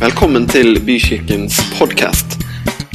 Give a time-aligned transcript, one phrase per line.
[0.00, 2.40] Velkommen til Bykirkens podkast.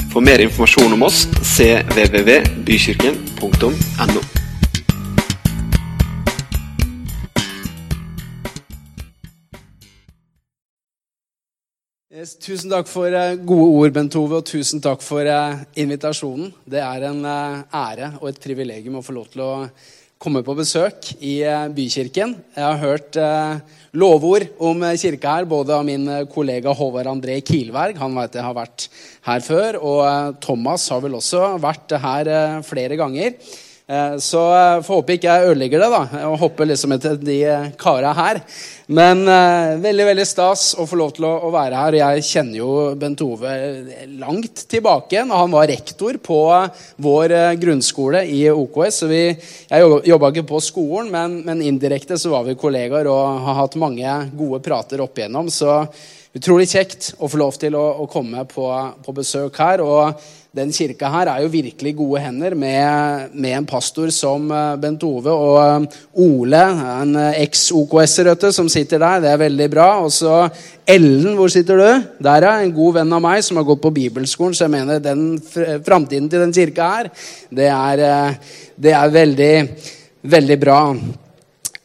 [0.09, 4.21] For mer informasjon om oss cvvvbykirken.no.
[12.09, 16.49] Yes, tusen takk for eh, gode ord, Bent Ove, og tusen takk for eh, invitasjonen.
[16.65, 19.69] Det er en eh, ære og et privilegium å få lov til å
[20.21, 22.35] komme på besøk i eh, Bykirken.
[22.55, 23.57] Jeg har hørt eh,
[23.99, 28.45] lovord om eh, kirka her, både av min kollega Håvard André Kilberg, han vet jeg
[28.45, 28.87] har vært
[29.27, 32.31] her før, og Thomas har vel også vært her
[32.65, 33.35] flere ganger.
[33.87, 37.35] Eh, Så eh, får håpe ikke jeg ødelegger det, da, og hopper liksom etter de
[37.45, 38.39] eh, kara her.
[38.89, 41.97] Men eh, veldig veldig stas å få lov til å, å være her.
[41.99, 43.53] Jeg kjenner jo Bent Ove
[44.17, 46.41] langt tilbake når han var rektor på
[47.05, 49.01] vår eh, grunnskole i OKS.
[49.03, 49.23] Så vi,
[49.69, 53.77] jeg jobba ikke på skolen, men, men indirekte så var vi kollegaer og har hatt
[53.77, 55.53] mange gode prater opp igjennom.
[55.53, 55.83] Så
[56.35, 58.67] utrolig kjekt å få lov til å, å komme på,
[59.05, 59.83] på besøk her.
[59.85, 64.77] og den kirka her er jo virkelig gode hender med, med en pastor som eh,
[64.79, 66.61] Bent Ove og eh, Ole,
[67.01, 69.19] en eh, eks-OKS-er, som sitter der.
[69.25, 69.89] Det er veldig bra.
[70.05, 70.45] Og så
[70.87, 72.07] Ellen, hvor sitter du?
[72.23, 72.53] Der, ja.
[72.63, 74.55] En god venn av meg som har gått på bibelskolen.
[74.55, 75.27] Så jeg mener den
[75.83, 77.11] framtiden til den kirka her,
[77.51, 78.07] det er,
[78.79, 79.53] det er veldig,
[80.37, 80.79] veldig bra.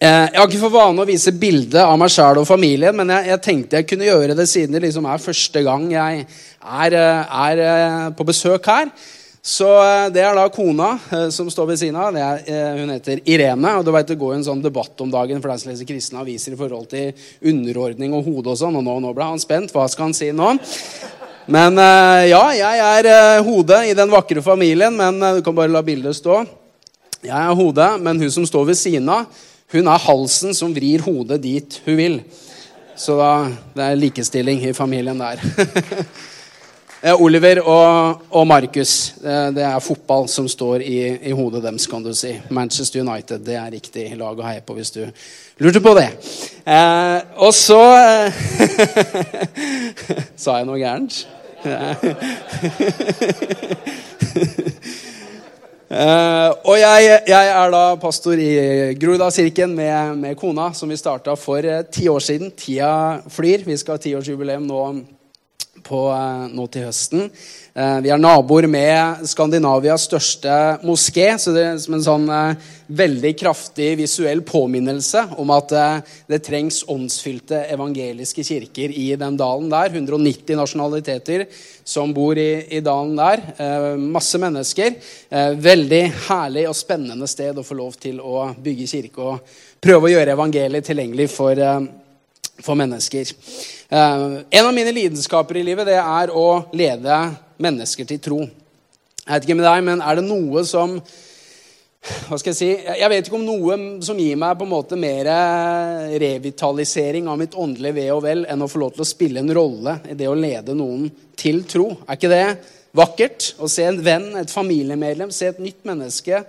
[0.00, 3.10] Eh, Jeg har ikke for vane å vise bilde av meg sjæl og familien, men
[3.12, 6.96] jeg, jeg tenkte jeg kunne gjøre det siden det liksom er første gang jeg er,
[6.96, 8.88] eh, er eh, på besøk her.
[9.44, 9.68] Så
[10.12, 10.90] det er da kona
[11.32, 12.12] som står ved siden av.
[12.12, 12.42] Er,
[12.76, 13.70] hun heter Irene.
[13.78, 16.20] og du vet, Det går en sånn debatt om dagen for deg som leser kristne
[16.20, 17.14] aviser i forhold til
[17.48, 18.76] underordning og hode og sånn.
[18.76, 19.72] Og nå, nå ble han spent.
[19.72, 20.50] Hva skal han si nå?
[21.48, 21.80] Men
[22.28, 26.42] ja, jeg er hodet i den vakre familien, men du kan bare la bildet stå.
[27.24, 29.24] Jeg er hodet, men hun som står ved siden av,
[29.72, 32.20] hun er halsen som vrir hodet dit hun vil.
[32.98, 35.40] Så da, det er likestilling i familien der.
[37.00, 41.86] Eh, Oliver og, og Markus, det, det er fotball som står i, i hodet deres,
[41.88, 42.34] kan du si.
[42.52, 45.08] Manchester United, det er riktig lag å heie på hvis du
[45.64, 46.12] lurte på det.
[46.60, 48.28] Eh, og så eh,
[50.44, 51.24] Sa jeg noe gærent?
[55.90, 58.50] Eh, og jeg, jeg er da pastor i
[58.94, 62.52] Groruddalskirken med, med kona, som vi starta for eh, ti år siden.
[62.54, 62.92] Tida
[63.26, 63.64] flyr.
[63.66, 64.84] Vi skal ha tiårsjubileum nå,
[65.90, 67.26] på, eh, nå til høsten.
[67.74, 70.54] Eh, vi er naboer med Skandinavias største
[70.86, 75.70] moské, så det er som en sånn eh, veldig kraftig visuell påminnelse om at
[76.26, 79.94] det trengs åndsfylte evangeliske kirker i den dalen der.
[79.94, 81.46] 190 nasjonaliteter
[81.86, 83.44] som bor i, i dalen der.
[83.94, 84.98] Masse mennesker.
[85.62, 90.14] Veldig herlig og spennende sted å få lov til å bygge kirke og prøve å
[90.16, 91.62] gjøre evangeliet tilgjengelig for,
[92.64, 93.32] for mennesker.
[93.88, 97.18] Eh, en av mine lidenskaper i livet det er å lede
[97.60, 98.38] mennesker til tro.
[99.24, 101.00] Jeg vet ikke med deg, men er det noe som
[102.00, 104.96] hva skal Jeg si, jeg vet ikke om noe som gir meg på en måte
[104.96, 105.28] mer
[106.22, 109.52] revitalisering av mitt åndelige ve og vel enn å få lov til å spille en
[109.52, 111.90] rolle i det å lede noen til tro.
[112.08, 112.46] Er ikke det
[112.96, 113.50] vakkert?
[113.60, 116.40] Å se en venn, et familiemedlem, se et nytt menneske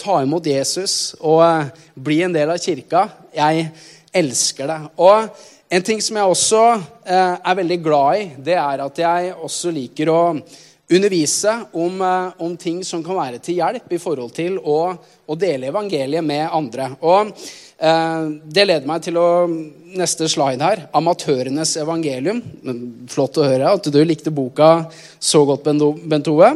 [0.00, 3.06] ta imot Jesus og eh, bli en del av kirka.
[3.34, 3.68] Jeg
[4.14, 4.78] elsker det.
[5.02, 5.28] Og
[5.74, 6.60] en ting som jeg også
[7.02, 10.20] eh, er veldig glad i, det er at jeg også liker å
[10.94, 14.78] undervise om, eh, om ting som kan være til hjelp i forhold til å,
[15.26, 16.90] å dele evangeliet med andre.
[17.02, 19.28] Og eh, det leder meg til å
[19.98, 20.84] neste slide her.
[20.94, 22.42] Amatørenes evangelium.
[23.10, 24.76] Flott å høre at du likte boka
[25.18, 25.66] så godt,
[26.04, 26.52] Bent Ove.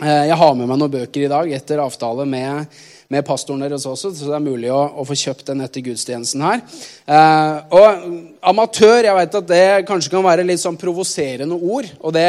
[0.00, 3.84] Eh, Jeg har med meg noen bøker i dag etter avtale med, med pastoren deres
[3.88, 6.62] også, så det er mulig å, å få kjøpt den etter gudstjenesten her.
[7.04, 8.06] Eh, og
[8.52, 11.90] amatør, jeg vet at det kanskje kan være litt sånn provoserende ord.
[12.00, 12.24] Og det,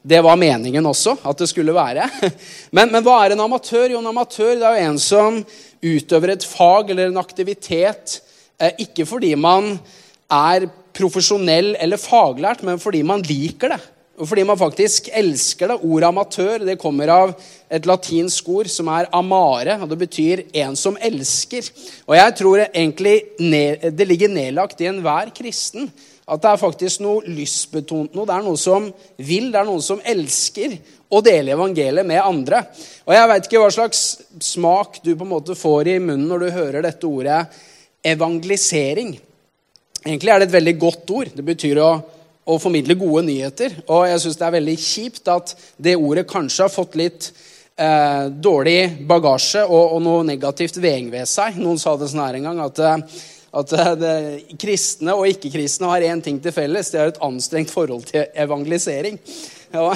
[0.00, 2.08] det var meningen også at det skulle være.
[2.76, 3.92] Men, men hva er en amatør?
[3.92, 5.38] Jo, en amatør det er jo en som
[5.84, 8.18] utøver et fag eller en aktivitet
[8.60, 9.74] eh, ikke fordi man
[10.32, 13.80] er profesjonell eller faglært, men fordi man liker det.
[14.26, 15.78] Fordi man faktisk elsker det.
[15.86, 17.32] Ordet amatør det kommer av
[17.70, 19.78] et latinsk ord som er amare.
[19.82, 21.68] og Det betyr en som elsker.
[22.08, 25.90] Og jeg tror egentlig det ligger nedlagt i enhver kristen
[26.28, 28.26] at det er faktisk noe lystbetont noe.
[28.28, 30.76] Det er noe som vil, det er noen som elsker
[31.08, 32.66] å dele evangeliet med andre.
[33.08, 34.02] Og jeg veit ikke hva slags
[34.44, 37.40] smak du på en måte får i munnen når du hører dette ordet
[38.04, 39.14] evangelisering.
[40.04, 41.32] Egentlig er det et veldig godt ord.
[41.34, 41.90] Det betyr å
[42.48, 43.76] å formidle gode nyheter.
[43.86, 47.30] Og jeg syns det er veldig kjipt at det ordet kanskje har fått litt
[47.76, 51.60] eh, dårlig bagasje og, og noe negativt veng ved seg.
[51.60, 53.20] Noen sa det sånn her en gang at eh,
[53.58, 54.14] at eh, det,
[54.60, 56.90] kristne og ikke-kristne har én ting til felles.
[56.92, 59.18] Det er et anstrengt forhold til evangelisering.
[59.72, 59.92] Ja.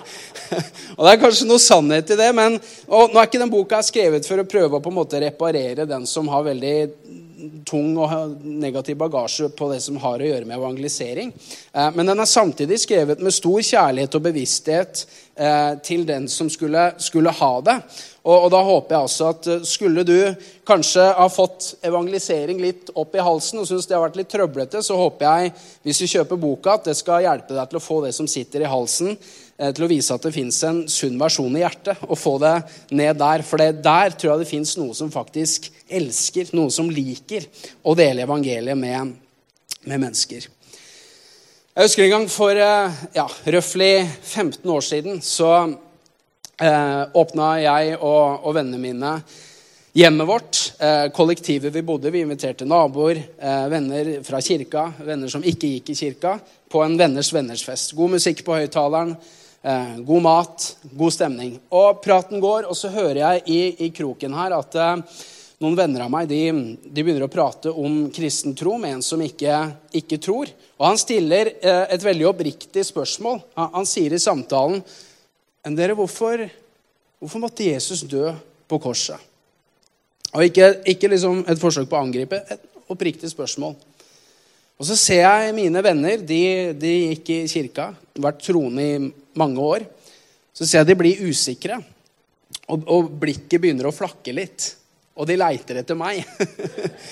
[0.96, 4.28] og Det er kanskje noe sannhet i det, men Nå er ikke den boka skrevet
[4.28, 6.76] for å prøve å på en måte reparere den som har veldig
[7.68, 11.32] tung og negativ bagasje på det som har å gjøre med evangelisering.
[11.72, 15.02] Eh, men den er samtidig skrevet med stor kjærlighet og bevissthet
[15.34, 17.76] eh, til den som skulle, skulle ha det.
[18.26, 20.16] Og, og, da håper jeg altså at eh, skulle du
[20.66, 24.82] kanskje ha fått evangelisering litt opp i halsen og syns det har vært litt trøblete,
[24.82, 25.56] så håper jeg,
[25.86, 28.64] hvis du kjøper boka, at det skal hjelpe deg til å få det som sitter
[28.64, 29.16] i halsen,
[29.56, 32.56] til å vise at det fins en sunn versjon i hjertet, og få det
[32.92, 33.44] ned der.
[33.46, 37.46] For det, der tror jeg det fins noe som faktisk elsker, noe som liker
[37.80, 39.14] å dele evangeliet med,
[39.88, 40.50] med mennesker.
[41.76, 47.98] Jeg husker en gang for eh, ja, røftlig 15 år siden så eh, åpna jeg
[47.98, 49.10] og, og, vennene mine
[50.00, 50.60] hjemmet vårt.
[50.80, 52.14] Eh, kollektivet vi bodde.
[52.14, 56.38] Vi inviterte naboer, eh, venner fra kirka, venner som ikke gikk i kirka,
[56.72, 57.92] på en venners venners fest.
[57.92, 59.12] God musikk på høyttaleren,
[59.66, 60.66] eh, god mat,
[60.96, 61.56] god stemning.
[61.74, 65.18] Og praten går, og så hører jeg i, i kroken her at eh,
[65.62, 66.40] noen venner av meg de,
[66.84, 69.58] de, begynner å prate om kristen tro med en som ikke,
[70.02, 70.52] ikke tror.
[70.76, 73.42] Og han stiller eh, et veldig oppriktig spørsmål.
[73.58, 74.82] Han, han sier i samtalen
[75.66, 76.44] men dere, hvorfor,
[77.18, 78.28] hvorfor måtte Jesus dø
[78.70, 79.18] på korset?
[80.30, 82.62] Og ikke, ikke liksom et forsøk på å angripe, et
[82.92, 83.74] oppriktig spørsmål.
[84.76, 86.40] Og så ser jeg mine venner, de,
[86.76, 87.90] de gikk i kirka,
[88.20, 88.98] vært troende i
[89.38, 89.86] mange år.
[90.56, 91.80] Så ser jeg de blir usikre,
[92.68, 94.70] og, og blikket begynner å flakke litt.
[95.16, 96.20] Og de leiter etter meg.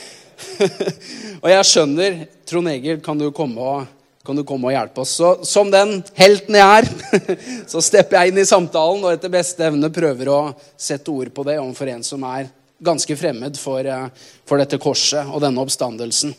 [1.43, 3.87] og jeg skjønner Trond Egil, kan du komme og
[4.33, 5.17] du komme og hjelpe oss.
[5.19, 6.89] Så som den helten jeg er,
[7.73, 10.39] så stepper jeg inn i samtalen og etter beste evne prøver å
[10.77, 12.49] sette ord på det overfor en som er
[12.85, 14.09] ganske fremmed for, eh,
[14.45, 16.35] for, dette korset og denne oppstandelsen.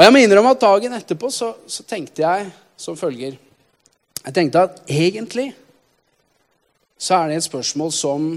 [0.00, 2.46] Og jeg må innrømme at dagen etterpå så, så tenkte jeg
[2.80, 3.34] som følger
[4.24, 5.50] Jeg tenkte at egentlig
[6.96, 8.30] så er det et spørsmål som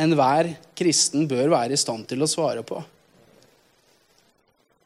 [0.00, 2.80] enhver kristen bør være i stand til å svare på.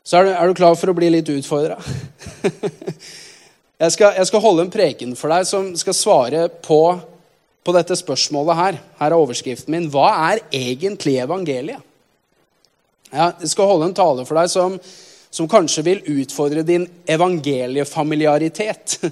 [0.03, 1.79] Så er du, er du klar for å bli litt utfordra?
[3.83, 6.81] jeg, jeg, skal holde en preken for deg som skal svare på,
[7.63, 8.83] på dette spørsmålet her.
[8.99, 9.87] Her er overskriften min.
[9.91, 11.87] Hva er egentlig evangeliet?
[13.13, 14.79] Jeg skal holde en tale for deg som,
[15.33, 18.99] som kanskje vil utfordre din evangeliefamiliaritet.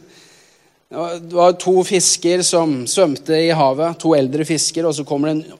[0.91, 5.35] Det var to fisker som svømte i havet, to eldre fisker, og så kommer det
[5.37, 5.59] en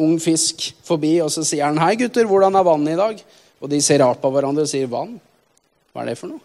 [0.00, 3.20] ung fisk forbi, og så sier han, 'Hei, gutter, hvordan er vannet i dag?'
[3.60, 5.20] Og de ser rart på hverandre og sier, 'Vann?
[5.92, 6.40] Hva er det for noe?'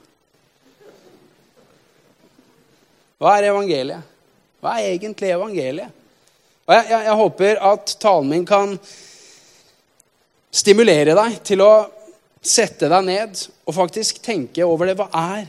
[3.23, 4.03] Hva er evangeliet?
[4.59, 5.89] Hva er egentlig evangeliet?
[6.67, 8.75] Og jeg, jeg, jeg håper at talen min kan
[10.51, 11.71] stimulere deg til å
[12.45, 14.97] sette deg ned og faktisk tenke over det.
[14.99, 15.47] Hva er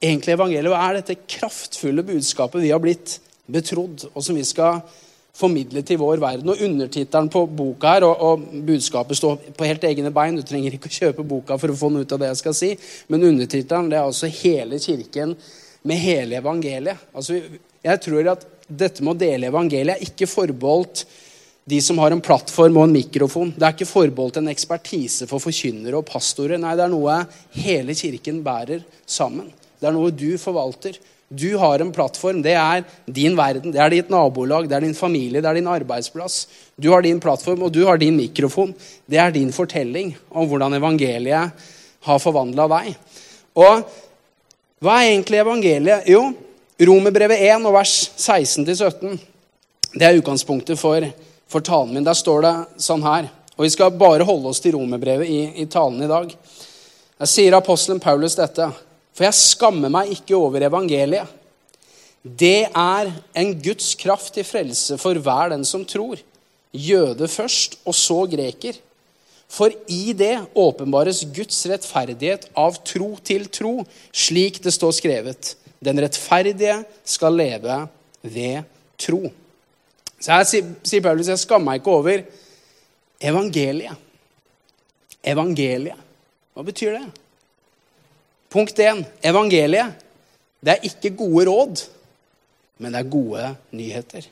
[0.00, 0.70] egentlig evangeliet?
[0.72, 3.18] Hva er dette kraftfulle budskapet vi har blitt
[3.50, 4.80] betrodd, og som vi skal
[5.36, 6.48] formidle til vår verden.
[6.50, 10.38] Og Undertittelen på boka her, og, og, budskapet står på helt egne bein.
[10.38, 12.56] Du trenger ikke å kjøpe boka for å få noe ut av det jeg skal
[12.56, 12.72] si.
[13.12, 15.36] Men undertittelen er altså 'Hele kirken
[15.82, 17.04] med hele evangeliet'.
[17.14, 17.42] Altså,
[17.84, 21.04] jeg tror at dette med å dele evangeliet er ikke forbeholdt
[21.66, 23.50] de som har en plattform og en mikrofon.
[23.56, 26.60] Det er ikke forbeholdt en ekspertise for forkynnere og pastorer.
[26.62, 27.18] Nei, det er noe
[27.58, 29.50] hele kirken bærer sammen.
[29.80, 31.00] Det er noe du forvalter.
[31.26, 32.38] Du har en plattform.
[32.44, 35.72] Det er din verden, det er ditt nabolag, det er din familie, det er din
[35.72, 36.44] arbeidsplass.
[36.78, 38.70] Du har din plattform, og du har din mikrofon.
[39.10, 41.66] Det er din fortelling om hvordan evangeliet
[42.06, 42.92] har forvandla deg.
[43.58, 43.82] Og
[44.84, 46.06] hva er egentlig evangeliet?
[46.06, 46.28] Jo,
[46.76, 49.16] Romerbrevet 1 og vers 16-17.
[49.96, 51.00] Det er utgangspunktet for,
[51.48, 52.06] for, talen min.
[52.06, 53.30] Der står det sånn her.
[53.56, 56.32] Og vi skal bare holde oss til romerbrevet i, i talen i dag.
[57.16, 58.68] Der sier apostelen Paulus dette.
[59.16, 61.30] For jeg skammer meg ikke over evangeliet.
[62.26, 66.18] Det er en Guds kraft til frelse for hver den som tror.
[66.76, 68.76] Jøde først, og så greker.
[69.48, 73.78] For i det åpenbares Guds rettferdighet av tro til tro,
[74.10, 75.54] slik det står skrevet.
[75.78, 77.78] Den rettferdige skal leve
[78.26, 78.66] ved
[78.98, 79.22] tro.
[80.20, 82.22] Så her sier Paulus jeg skammer meg ikke over
[83.20, 84.02] evangeliet.
[85.26, 86.02] Evangeliet.
[86.54, 87.04] Hva betyr det?
[88.52, 89.02] Punkt 1.
[89.26, 90.04] Evangeliet.
[90.64, 91.82] Det er ikke gode råd,
[92.80, 94.24] men det er gode nyheter.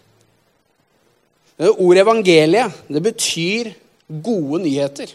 [1.58, 3.70] Ordet evangeliet det betyr
[4.24, 5.12] gode nyheter.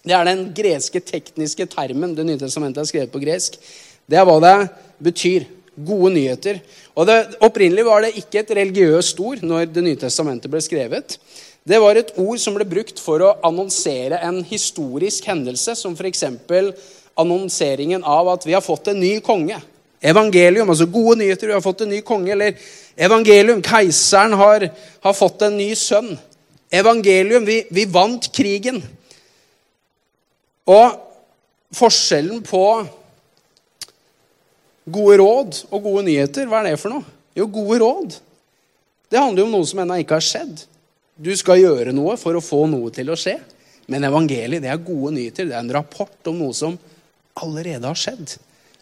[0.00, 2.14] Det er den greske tekniske termen.
[2.16, 3.56] Det nye testamentet er skrevet på gresk.
[4.08, 4.54] Det er hva det
[5.02, 5.48] betyr.
[5.86, 6.60] Gode nyheter.
[6.94, 11.18] Og det, Opprinnelig var det ikke et religiøst ord når Det nye testamentet ble skrevet.
[11.64, 16.24] Det var et ord som ble brukt for å annonsere en historisk hendelse, som f.eks.
[17.20, 19.58] annonseringen av at vi har fått en ny konge.
[20.00, 22.32] Evangelium, altså gode nyheter, vi har fått en ny konge.
[22.32, 22.56] Eller
[22.96, 24.70] evangelium, keiseren har,
[25.04, 26.14] har fått en ny sønn.
[26.72, 28.80] Evangelium, vi, vi vant krigen.
[30.70, 30.96] Og
[31.76, 32.64] forskjellen på
[34.92, 37.06] gode råd og gode nyheter, hva er det for noe?
[37.36, 38.18] Jo, gode råd.
[39.10, 40.66] Det handler jo om noe som ennå ikke har skjedd.
[41.20, 43.36] Du skal gjøre noe for å få noe til å skje.
[43.90, 45.48] Men evangeliet det er gode nyheter.
[45.50, 46.76] Det er en rapport om noe som
[47.40, 48.36] allerede har skjedd.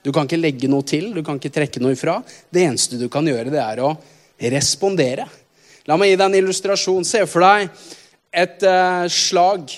[0.05, 2.19] Du kan ikke legge noe til, du kan ikke trekke noe ifra.
[2.53, 3.95] Det eneste du kan gjøre, det er å
[4.53, 5.27] respondere.
[5.89, 7.07] La meg gi deg en illustrasjon.
[7.09, 7.69] Se for deg
[8.45, 9.73] et uh, slag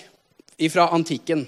[0.71, 1.47] fra antikken.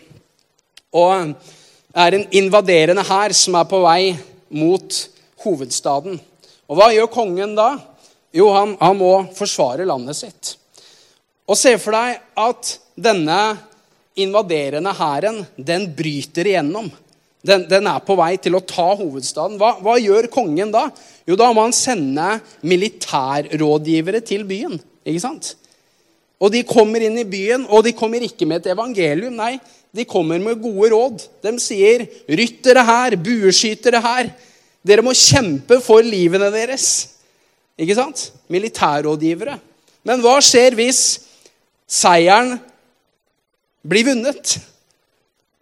[0.96, 4.14] Og det er en invaderende hær som er på vei
[4.52, 4.98] mot
[5.42, 6.20] hovedstaden.
[6.70, 7.74] Og hva gjør kongen da?
[8.32, 10.54] Jo, han, han må forsvare landet sitt.
[11.48, 13.40] Og se for deg at denne
[14.16, 16.90] invaderende hæren, den bryter igjennom.
[17.42, 19.58] Den, den, er på vei til å ta hovedstaden.
[19.58, 20.86] Hva, hva, gjør kongen da?
[21.26, 24.78] Jo, da må han sende militærrådgivere til byen.
[25.02, 25.56] Ikke sant?
[26.42, 29.34] Og de kommer inn i byen, og de kommer ikke med et evangelium.
[29.38, 29.56] Nei,
[29.92, 31.26] de kommer med gode råd.
[31.44, 34.30] De sier, 'Ryttere her, bueskytere her,
[34.84, 37.08] dere må kjempe for livene deres.'
[37.80, 38.30] Ikke sant?
[38.52, 39.56] Militærrådgivere.
[40.04, 41.00] Men hva skjer hvis
[41.88, 42.58] seieren
[43.84, 44.58] blir vunnet?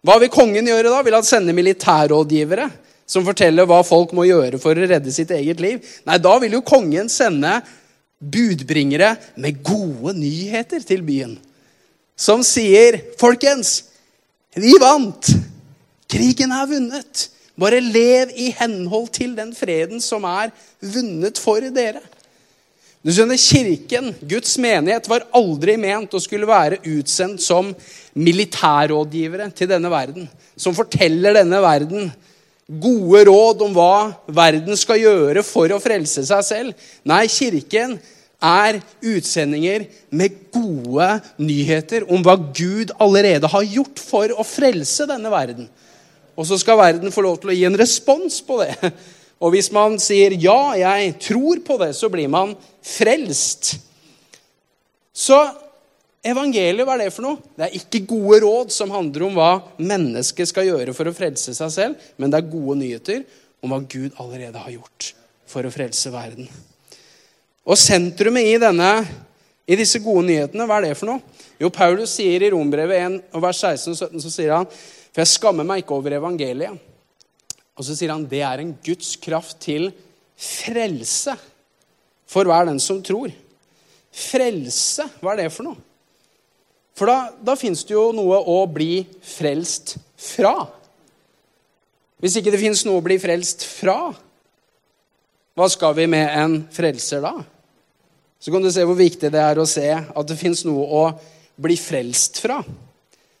[0.05, 1.01] Hva vil kongen gjøre da?
[1.05, 2.67] Vil han sende militærrådgivere
[3.11, 5.79] som forteller hva folk må gjøre for å redde sitt eget liv?
[6.07, 7.59] Nei, da vil jo kongen sende
[8.21, 11.37] budbringere med gode nyheter til byen.
[12.15, 13.90] Som sier, 'Folkens,
[14.59, 15.35] vi vant!
[16.11, 17.27] Krigen er vunnet!'
[17.61, 20.49] Bare lev i henhold til den freden som er
[20.81, 21.99] vunnet for dere.
[23.01, 27.71] Du skjønner, Kirken, Guds menighet, var aldri ment å skulle være utsendt som
[28.13, 30.27] militærrådgivere til denne verden.
[30.55, 32.11] Som forteller denne verden
[32.81, 33.95] gode råd om hva
[34.31, 36.89] verden skal gjøre for å frelse seg selv.
[37.09, 37.97] Nei, Kirken
[38.41, 41.07] er utsendinger med gode
[41.37, 45.69] nyheter om hva Gud allerede har gjort for å frelse denne verden.
[46.35, 48.75] Og så skal verden få lov til å gi en respons på det.
[49.41, 53.79] Og hvis man sier 'ja, jeg tror på det', så blir man frelst.
[55.13, 55.37] Så
[56.23, 57.37] evangeliet, hva er det for noe?
[57.57, 61.53] Det er ikke gode råd som handler om hva mennesket skal gjøre for å frelse
[61.57, 63.25] seg selv, men det er gode nyheter
[63.61, 65.13] om hva Gud allerede har gjort
[65.45, 66.47] for å frelse verden.
[67.67, 68.91] Og sentrumet i, denne,
[69.69, 71.41] i disse gode nyhetene, hva er det for noe?
[71.61, 75.35] Jo, Paulus sier i Rombrevet 1, vers 16 og 17, så sier han For jeg
[75.35, 76.79] skammer meg ikke over evangeliet
[77.81, 79.89] og så sier han det er en Guds kraft til
[80.37, 81.33] frelse
[82.29, 83.31] for hver den som tror.
[84.11, 85.79] Frelse, hva er det for noe?
[86.97, 90.53] For da, da fins det jo noe å bli frelst fra.
[92.21, 94.11] Hvis ikke det fins noe å bli frelst fra,
[95.61, 97.35] hva skal vi med en frelser da?
[98.41, 101.03] Så kan du se hvor viktig det er å se at det fins noe å
[101.61, 102.57] bli frelst fra.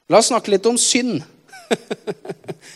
[0.05, 1.23] La oss snakke litt om synd.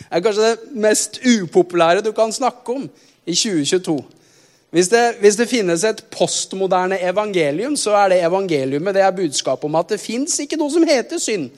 [0.06, 2.84] Det er kanskje det mest upopulære du kan snakke om
[3.26, 3.96] i 2022.
[4.74, 9.68] Hvis det, hvis det finnes et postmoderne evangelium, så er det evangeliumet det er budskapet
[9.68, 11.50] om at det fins ikke noe som heter synd.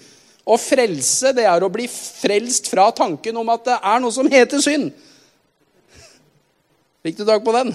[0.49, 4.29] Og frelse, det er å bli frelst fra tanken om at det er noe som
[4.33, 4.91] heter synd.
[7.05, 7.73] Fikk du tak på den?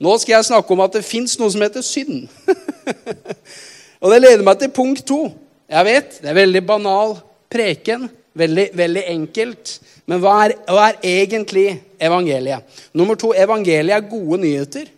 [0.00, 2.24] Nå skal jeg snakke om at det fins noe som heter synd.
[4.02, 5.26] og det leder meg til punkt to.
[5.70, 7.18] Jeg vet, det er veldig banal
[7.52, 8.08] preken.
[8.40, 9.74] Veldig, veldig enkelt.
[10.08, 11.66] Men hva er, hva er, egentlig
[12.02, 12.80] evangeliet?
[12.96, 14.88] Nummer to, evangeliet er gode nyheter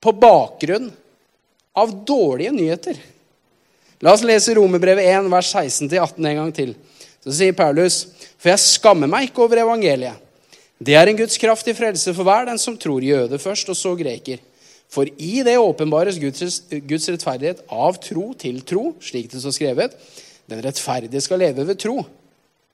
[0.00, 0.88] på bakgrunn
[1.76, 2.98] av dårlige nyheter.
[4.00, 6.72] La oss lese Romerbrevet 1, vers 16-18 en gang til.
[7.20, 8.02] Så sier Paulus.:
[8.40, 10.16] For jeg skammer meg ikke over evangeliet.
[10.80, 13.76] Det er en Guds kraft til frelse for hver den som tror jøde først, og
[13.76, 14.40] så greker.
[14.90, 19.92] For i det åpenbares Guds, Guds rettferdighet av tro til tro, slik det står skrevet.
[20.50, 22.00] Den rettferdige skal leve ved tro.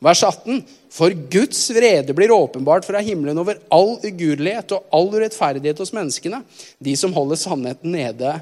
[0.06, 0.62] Vers 18.
[0.92, 6.42] For Guds vrede blir åpenbart fra himmelen over all ugudelighet og all urettferdighet hos menneskene,
[6.78, 8.36] de som holder sannheten nede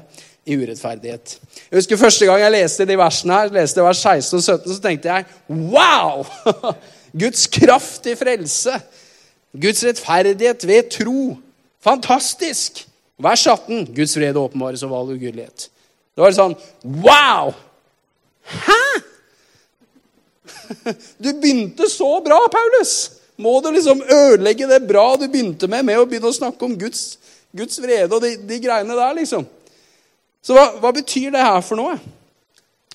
[0.45, 1.39] i urettferdighet.
[1.71, 4.83] Jeg husker Første gang jeg leste de versene her, leste vers 16 og 17, så
[4.83, 6.21] tenkte jeg wow!
[7.23, 8.75] Guds kraft til frelse.
[9.61, 11.37] Guds rettferdighet ved tro.
[11.83, 12.83] Fantastisk!
[13.21, 13.93] Vers 18.
[13.95, 15.69] Guds vrede åpenbares over all ugudelighet.
[16.15, 17.53] Det var sånn wow!
[18.45, 18.81] Hæ?
[21.23, 22.95] Du begynte så bra, Paulus!
[23.35, 26.77] Må du liksom ødelegge det bra du begynte med, med å begynne å snakke om
[26.79, 27.17] Guds,
[27.55, 29.43] Guds vrede og de, de, greiene der, liksom?
[30.45, 31.97] Så hva, hva, betyr det her for noe?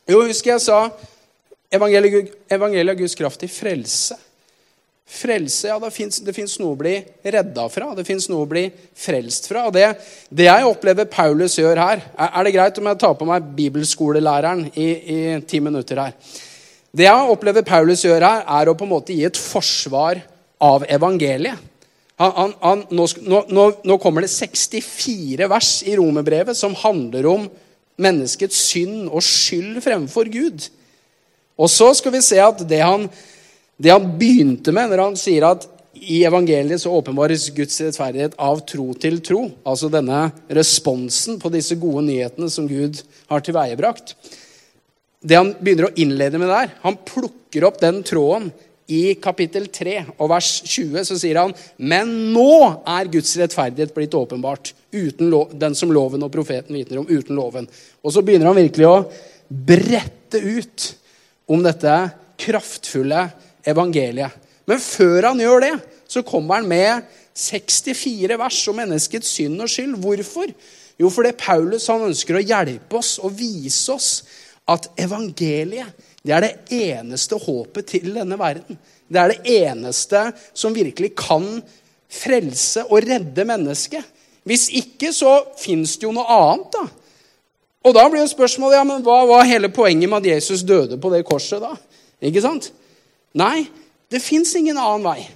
[0.08, 0.78] Jo, husker jeg sa
[1.72, 4.16] evangeliet, evangeliet av Guds kraft i frelse.
[5.10, 5.90] Frelse, ja, det
[6.36, 6.92] fins noe å bli
[7.34, 7.88] redda fra.
[7.98, 9.64] Det fins noe å bli frelst fra.
[9.66, 9.88] Og det,
[10.30, 13.48] det, jeg opplever Paulus gjør her er, er, det greit om jeg tar på meg
[13.56, 15.18] bibelskolelæreren i, i
[15.50, 16.14] ti minutter her?
[16.94, 20.22] Det jeg opplever Paulus gjør her, er å på en måte gi et forsvar
[20.62, 21.66] av evangeliet.
[22.20, 23.06] Han, han, nå,
[23.48, 27.46] nå, nå, kommer det 64 vers i romerbrevet som handler om
[28.00, 30.66] menneskets synd og skyld fremfor Gud.
[31.56, 33.08] Og så skal vi se at det han
[33.80, 35.66] det han begynte med når han sier at
[36.00, 41.76] i evangeliet så åpenbares Guds rettferdighet av tro til tro, altså denne responsen på disse
[41.80, 44.14] gode nyhetene som Gud har tilveiebrakt.
[45.20, 48.48] Det han begynner å innlede med der, han plukker opp den tråden
[48.90, 54.16] i kapittel 3 og vers 20 så sier han Men nå er Guds rettferdighet blitt
[54.18, 54.72] åpenbart,
[55.22, 57.68] lov, den som loven og profeten vitner om, uten loven.
[58.02, 59.04] Og så begynner han virkelig å
[59.48, 60.88] brette ut
[61.50, 61.94] om dette
[62.40, 63.28] kraftfulle
[63.68, 64.36] evangeliet.
[64.68, 65.72] Men før han gjør det,
[66.10, 69.96] så kommer han med 64 vers om menneskets synd og skyld.
[70.02, 70.52] Hvorfor?
[71.00, 74.10] Jo, fordi Paulus han ønsker å hjelpe oss og vise oss
[74.70, 78.76] at evangeliet det er det eneste håpet til denne verden.
[79.08, 81.46] Det er det eneste som virkelig kan
[82.10, 84.04] frelse og redde mennesket.
[84.44, 86.84] Hvis ikke, så fins det jo noe annet, da.
[87.88, 90.98] Og da blir jo spørsmålet ja, men hva var hele poenget med at Jesus døde
[91.00, 91.72] på det korset da?
[92.20, 92.68] Ikke sant?
[93.38, 93.68] Nei,
[94.10, 95.28] det fins ingen annen vei.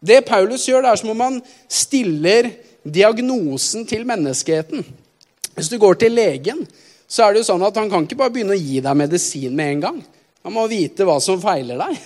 [0.00, 2.48] Det Paulus gjør, det er som om han stiller
[2.82, 4.84] diagnosen til menneskeheten.
[5.54, 6.64] Hvis du går til legen,
[7.10, 9.54] så er det jo sånn at han kan ikke bare begynne å gi deg medisin
[9.56, 10.00] med en gang.
[10.46, 11.98] Han må vite hva som feiler deg.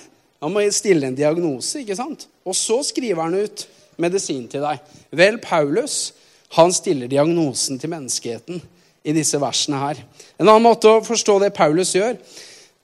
[0.43, 1.79] Han må stille en diagnose.
[1.81, 2.27] ikke sant?
[2.43, 3.65] Og så skriver han ut
[4.01, 4.81] medisin til deg.
[5.15, 6.13] Vel, Paulus
[6.55, 8.61] han stiller diagnosen til menneskeheten
[9.05, 10.01] i disse versene her.
[10.39, 12.17] En annen måte å forstå det Paulus gjør,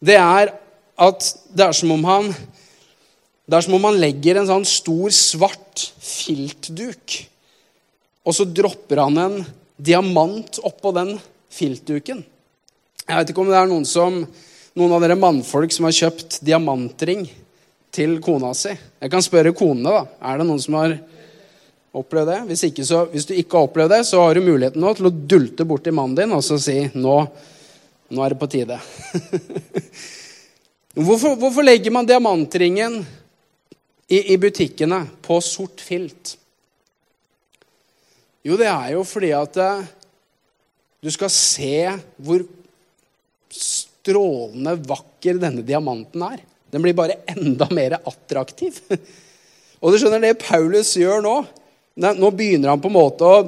[0.02, 0.54] det er
[1.02, 2.34] at det er som om han
[3.52, 7.16] det er som om han legger en sånn stor, svart filtduk,
[8.24, 9.36] og så dropper han en
[9.76, 11.18] diamant oppå den
[11.52, 12.22] filtduken.
[13.02, 14.22] Jeg vet ikke om det er noen, som,
[14.78, 17.26] noen av dere mannfolk som har kjøpt diamantring
[17.92, 18.72] til kona si.
[18.72, 20.06] Jeg kan spørre konene, da.
[20.32, 20.96] Er det noen som har
[21.98, 22.40] opplevd det?
[22.54, 25.12] Hvis, ikke, så, hvis du ikke har opplevd det, så har du muligheten nå til
[25.12, 27.20] å dulte bort til mannen din og så si nå,
[28.16, 28.80] nå er det på tide.
[30.92, 32.98] Hvorfor, hvorfor legger man diamantringen
[34.12, 36.34] i, i, butikkene på sort filt?
[38.44, 39.86] Jo, det er jo fordi at eh,
[41.00, 42.44] du skal se hvor
[43.56, 46.44] strålende vakker denne diamanten er.
[46.72, 48.82] Den blir bare enda mer attraktiv.
[49.82, 51.38] Og du skjønner det Paulus gjør nå?
[52.02, 53.42] Nå begynner han på en måte å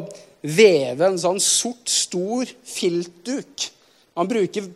[0.43, 3.72] veve en sånn sort, stor filtduk
[4.13, 4.67] han bruker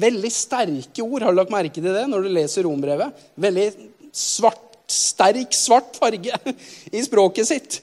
[0.00, 1.24] veldig sterke ord.
[1.24, 3.24] Har du lagt merke til det når du leser rombrevet?
[3.40, 3.68] Veldig
[4.14, 6.36] svart, sterk, svart farge
[6.96, 7.78] i språket sitt.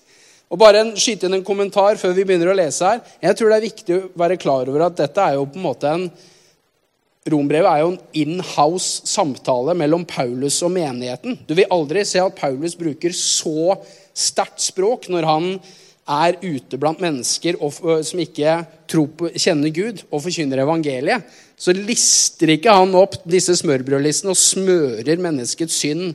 [0.52, 3.02] Og bare en, Skyte inn en kommentar før vi begynner å lese her.
[3.24, 5.68] Jeg tror det er viktig å være klar over at dette er jo på en
[5.70, 6.12] måte en
[7.30, 11.36] Rombrevet er jo en in-house samtale mellom Paulus og menigheten.
[11.46, 13.76] Du vil aldri se at Paulus bruker så
[14.18, 15.52] sterkt språk når han
[16.12, 18.60] er ute blant mennesker og, som ikke
[18.92, 25.22] på, kjenner Gud, og forkynner evangeliet, så lister ikke han opp disse smørbrødlistene og smører
[25.22, 26.12] menneskets synd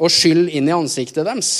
[0.00, 1.52] og skyld inn i ansiktet deres.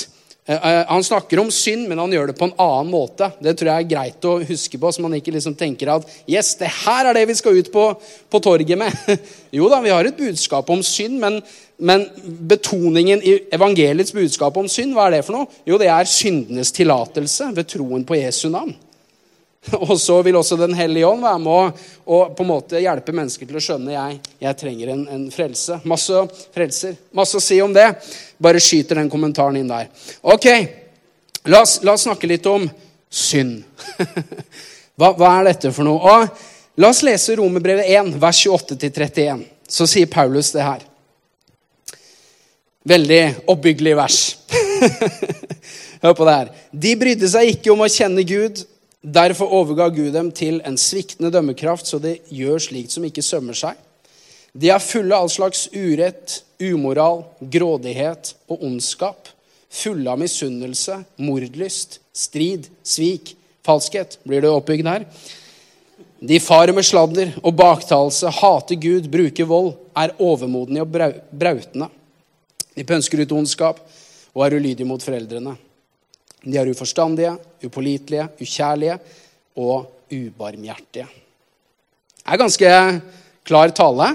[0.45, 3.27] Eh, eh, han snakker om synd, men han gjør det på en annen måte.
[3.43, 6.55] Det tror jeg er greit å huske på, så man ikke liksom tenker at yes,
[6.57, 7.83] det her er det vi skal ut på,
[8.29, 8.95] på torget med.
[9.57, 11.41] Jo da, vi har et budskap om synd, men,
[11.77, 12.07] men,
[12.49, 15.61] betoningen i evangeliets budskap om synd, hva er det for noe?
[15.67, 18.73] Jo, det er syndenes tillatelse ved troen på Jesu navn.
[19.85, 23.13] Og så vil også Den hellige ånd være med å, og på en måte hjelpe
[23.15, 25.77] mennesker til å skjønne jeg, jeg trenger en, en, frelse.
[25.87, 26.95] Masse frelser.
[27.15, 27.87] Masse å si om det.
[28.41, 29.91] Bare skyter den kommentaren inn der.
[30.21, 30.47] Ok,
[31.45, 32.65] la oss, la oss snakke litt om
[33.11, 33.61] synd.
[34.97, 36.01] hva, hva, er dette for noe?
[36.01, 39.45] Og la oss lese Romerbrevet 1, vers 28-31.
[39.71, 40.83] Så sier Paulus det her.
[42.91, 44.19] Veldig oppbyggelig vers.
[46.01, 46.53] Hør på det her.
[46.73, 48.65] De brydde seg ikke om å kjenne Gud
[49.01, 53.57] Derfor overga Gud dem til en sviktende dømmekraft, så de gjør slikt som ikke sømmer
[53.57, 53.79] seg.
[54.53, 59.31] De er fulle av all slags urett, umoral, grådighet og ondskap.
[59.71, 63.33] Fulle av misunnelse, mordlyst, strid, svik,
[63.65, 64.19] falskhet.
[64.27, 65.07] Blir det oppbygd her?
[66.21, 71.89] De farer med sladder og baktalelse, hater Gud, bruker vold, er overmodne og brautende.
[72.77, 73.81] De pønsker ut ondskap
[74.35, 75.55] og er ulydige mot foreldrene.
[76.41, 78.97] De er uforstandige, upålitelige, ukjærlige
[79.61, 81.05] og ubarmhjertige.
[82.21, 82.71] Det er ganske
[83.45, 84.09] klar tale.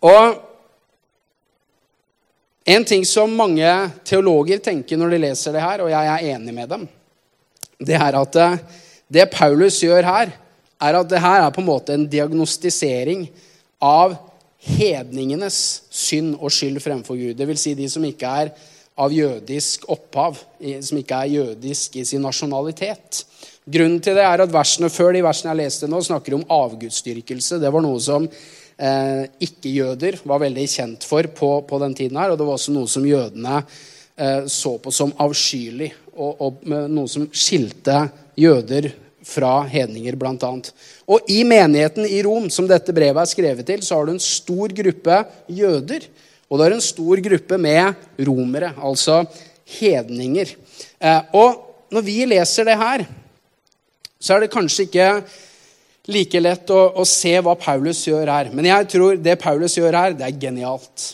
[0.00, 0.38] Og
[2.70, 3.66] en ting som mange
[4.06, 6.88] teologer tenker når de leser det her, og jeg er enig med dem,
[7.80, 8.58] det er at eh,
[9.10, 10.32] det Paulus gjør her,
[10.80, 13.26] er at det her er på en måte en diagnostisering
[13.80, 14.14] av
[14.60, 15.56] hedningenes
[15.88, 17.34] synd og skyld fremfor Gud.
[17.36, 18.52] Det vil si de som ikke er
[19.00, 20.38] av jødisk opphav,
[20.84, 23.24] som ikke er jødisk i sin nasjonalitet.
[23.70, 27.60] Grunnen til det er at versene før de versene jeg leste nå, snakker om avgudsdyrkelse.
[27.62, 32.32] Det var noe som eh, ikke-jøder var veldig kjent for på, på, den tiden her,
[32.32, 37.08] og det var også noe som jødene eh, så på som avskyelig, og, og noe
[37.10, 38.02] som skilte
[38.40, 38.90] jøder
[39.26, 40.50] fra hedninger, bl.a.
[41.10, 44.24] Og i menigheten i Rom, som dette brevet er skrevet til, så har du en
[44.24, 45.22] stor gruppe
[45.60, 46.08] jøder.
[46.50, 49.22] Og det er en stor gruppe med romere, altså
[49.78, 50.50] hedninger.
[50.98, 53.04] Eh, og når vi leser det her,
[54.20, 55.06] så er det kanskje ikke
[56.10, 58.50] like lett å, å, se hva Paulus gjør her.
[58.54, 61.12] Men jeg tror det Paulus gjør her, det er genialt.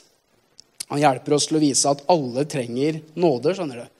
[0.90, 3.54] Han hjelper oss til å vise at alle trenger nåde.
[3.56, 3.92] skjønner du.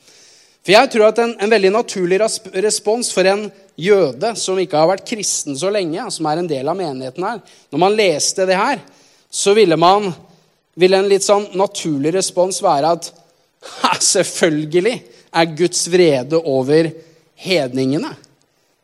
[0.66, 2.18] For jeg tror at en, en, veldig naturlig
[2.64, 3.44] respons for en
[3.78, 7.42] jøde som ikke har vært kristen så lenge, som er en del av menigheten her
[7.70, 8.80] Når man leste det her,
[9.30, 10.08] så ville, man,
[10.76, 13.10] ville en litt sånn naturlig respons være at
[14.04, 14.96] selvfølgelig
[15.36, 16.90] er Guds vrede over
[17.46, 18.12] hedningene.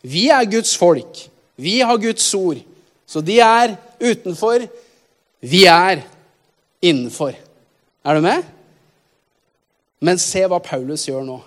[0.03, 1.27] Vi er Guds folk.
[1.55, 2.59] Vi har Guds ord.
[3.07, 4.65] Så de er utenfor.
[5.43, 6.03] Vi er
[6.83, 7.37] innenfor.
[8.03, 8.43] Er du med?
[10.03, 11.39] Men se hva Paulus gjør nå.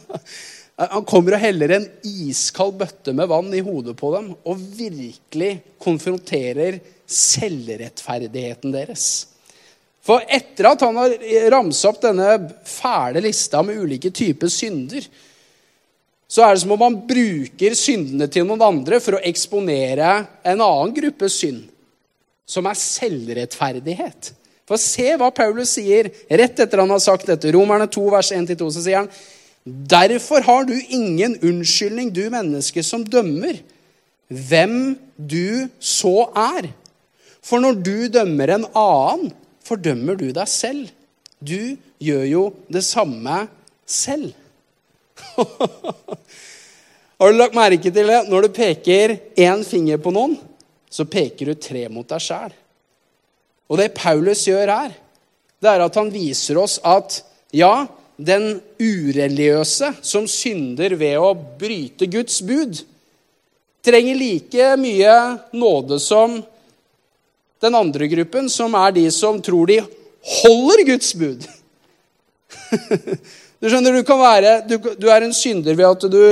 [0.80, 5.50] Han kommer og heller en iskald bøtte med vann i hodet på dem og virkelig
[5.82, 6.78] konfronterer
[7.10, 9.04] selvrettferdigheten deres.
[10.04, 11.16] For etter at han har
[11.52, 12.36] ramsa opp denne
[12.66, 15.04] fæle lista med ulike typer synder,
[16.30, 20.12] så er det som om han bruker syndene til noen andre for å eksponere
[20.46, 21.64] en annen gruppe synd,
[22.46, 24.30] som er selvrettferdighet.
[24.70, 27.50] For se hva Paulus sier rett etter han har sagt dette.
[27.50, 29.10] Romerne 2, vers 1-2, så sier han
[29.66, 33.58] Derfor har du ingen unnskyldning, du menneske som dømmer
[34.30, 36.70] hvem du så er.
[37.44, 39.34] For når du dømmer en annen,
[39.70, 40.90] fordømmer du deg selv.
[41.38, 43.44] Du gjør jo det samme
[43.86, 44.32] selv.
[47.20, 48.24] har du lagt merke til det?
[48.28, 50.36] Når du peker én finger på noen,
[50.90, 52.52] så peker du tre mot deg sjæl.
[53.70, 54.94] Og det Paulus gjør her,
[55.60, 57.20] det er at han viser oss at
[57.54, 57.86] ja,
[58.20, 62.82] den ureligiøse som synder ved å bryte Guds bud,
[63.84, 65.14] trenger like mye
[65.56, 66.40] nåde som
[67.60, 69.80] den andre gruppen, som er de som tror de
[70.42, 71.46] holder Guds bud.
[73.60, 76.22] Du skjønner, du, være, du, du er en synder ved at du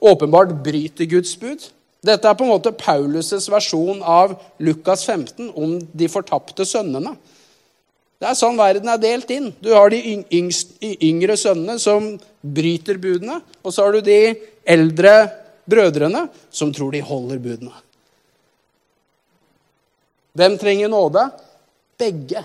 [0.00, 1.66] åpenbart bryter Guds bud.
[2.00, 4.32] Dette er på en måte Paulus' versjon av
[4.64, 7.12] Lukas 15 om de fortapte sønnene.
[8.20, 9.50] Det er sånn verden er delt inn.
[9.60, 10.00] Du har de
[10.80, 14.18] yngre sønnene som bryter budene, og så har du de
[14.64, 15.14] eldre
[15.68, 17.76] brødrene som tror de holder budene.
[20.36, 21.26] Hvem trenger nåde?
[21.98, 22.44] Begge.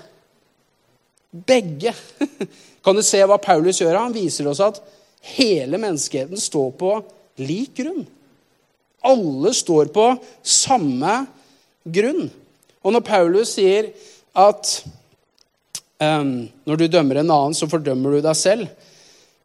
[1.31, 1.93] Begge.
[2.85, 3.97] Kan du se hva Paulus gjør?
[3.99, 4.81] Han viser oss at
[5.35, 6.97] hele menneskeheten står på
[7.41, 8.05] lik grunn.
[9.05, 10.09] Alle står på
[10.41, 11.23] samme
[11.85, 12.29] grunn.
[12.85, 13.91] Og når Paulus sier
[14.35, 14.77] at
[15.95, 18.67] Um, når du dømmer en annen, så fordømmer du deg selv.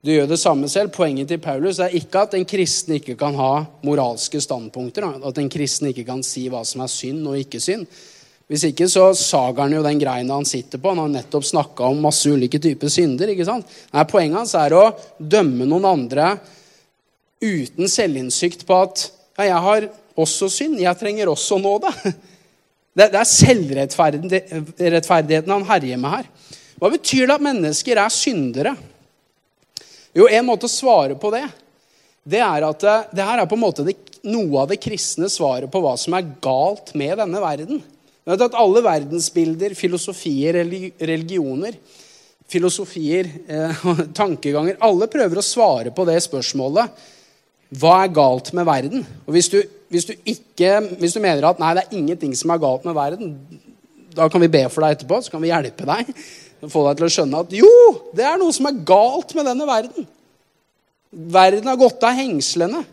[0.03, 0.91] Du gjør det samme selv.
[0.91, 5.07] Poenget til Paulus er ikke at en kristen ikke kan ha moralske standpunkter.
[5.29, 7.87] At en kristen ikke kan si hva som er synd og ikke synd.
[8.51, 10.91] Hvis ikke så sager han jo den greina han sitter på.
[10.91, 13.31] Han har nettopp snakka om masse ulike typer synder.
[13.31, 13.63] ikke sant?
[13.95, 16.35] Nei, Poenget hans er å dømme noen andre
[17.41, 19.87] uten selvinnsikt på at ja, jeg har
[20.19, 20.81] også synd.
[20.83, 21.91] Jeg trenger også nåde.
[22.91, 26.27] Det, det er selvrettferdigheten han herjer med her.
[26.75, 28.75] Hva betyr det at mennesker er syndere?
[30.11, 31.47] Jo, En måte å svare på det
[32.27, 35.31] det er at det, det her er på en måte det, noe av det kristne
[35.33, 37.81] svaret på hva som er galt med denne verden.
[38.39, 40.61] Det at Alle verdensbilder, filosofier,
[41.01, 41.77] religioner,
[42.51, 43.85] filosofier, eh,
[44.21, 47.03] tankeganger Alle prøver å svare på det spørsmålet.
[47.81, 49.05] Hva er galt med verden?
[49.27, 52.53] Og hvis du hvis du, ikke, hvis du mener at nei, det er ingenting som
[52.55, 53.35] er galt med verden,
[54.15, 56.13] da kan vi be for deg etterpå, så kan vi hjelpe deg.
[56.71, 57.71] Få deg til å skjønne at jo,
[58.15, 60.07] det er noe som er galt med denne verden.
[61.11, 62.85] Verden har gått av hengslene.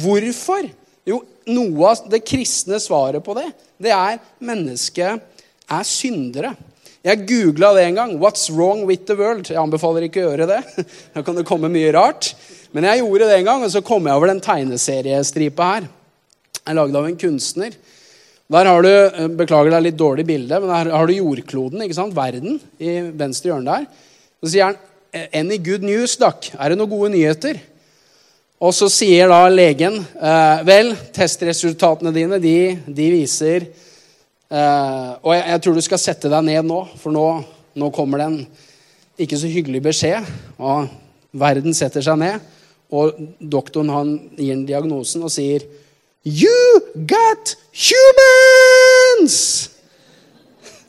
[0.00, 0.68] Hvorfor?
[1.08, 3.48] Jo, noe av det kristne svaret på det,
[3.80, 5.22] det er mennesket
[5.70, 6.52] er syndere.
[7.00, 8.10] Jeg googla det en gang.
[8.18, 10.60] 'What's wrong with the world?' Jeg anbefaler ikke å gjøre det.
[11.14, 12.34] Da kan det komme mye rart.
[12.76, 15.88] Men jeg gjorde det en gang, og så kom jeg over den tegneseriestripa her.
[16.60, 17.72] Jeg er lagd av en kunstner.
[18.50, 21.82] Der har du eh, beklager det er litt dårlig bilde, men der har du jordkloden,
[21.86, 22.14] ikke sant?
[22.14, 23.88] verden, i venstre hjørne der.
[24.42, 24.78] Så sier han
[25.32, 27.58] 'Any good news, Duck?' Er det noen gode nyheter?
[28.60, 35.44] Og så sier da legen eh, vel, testresultatene dine de, de viser eh, Og jeg,
[35.46, 37.24] jeg, tror du skal sette deg ned nå, for nå,
[37.80, 38.42] nå kommer det en
[39.20, 40.28] ikke så hyggelig beskjed.
[40.60, 40.88] Og
[41.40, 42.44] verden setter seg ned,
[42.92, 45.64] og doktoren han gir den diagnosen og sier
[46.24, 49.38] You got humans!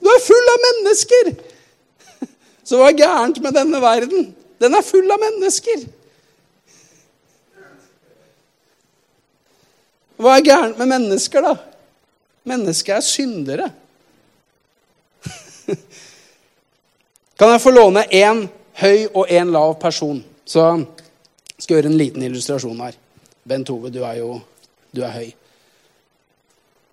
[0.02, 1.32] Du er full av mennesker!
[2.68, 4.32] Så hva er gærent med denne verden?
[4.60, 5.88] Den er full av mennesker.
[10.22, 11.56] Hva er gærent med mennesker, da?
[12.46, 13.68] Mennesker er syndere.
[17.40, 18.44] kan jeg få låne én
[18.78, 20.20] høy og én lav person?
[20.46, 20.86] Så
[21.58, 22.98] skal jeg gjøre en liten illustrasjon her.
[23.50, 24.36] Bent Ove, du er jo
[24.94, 25.30] du er høy.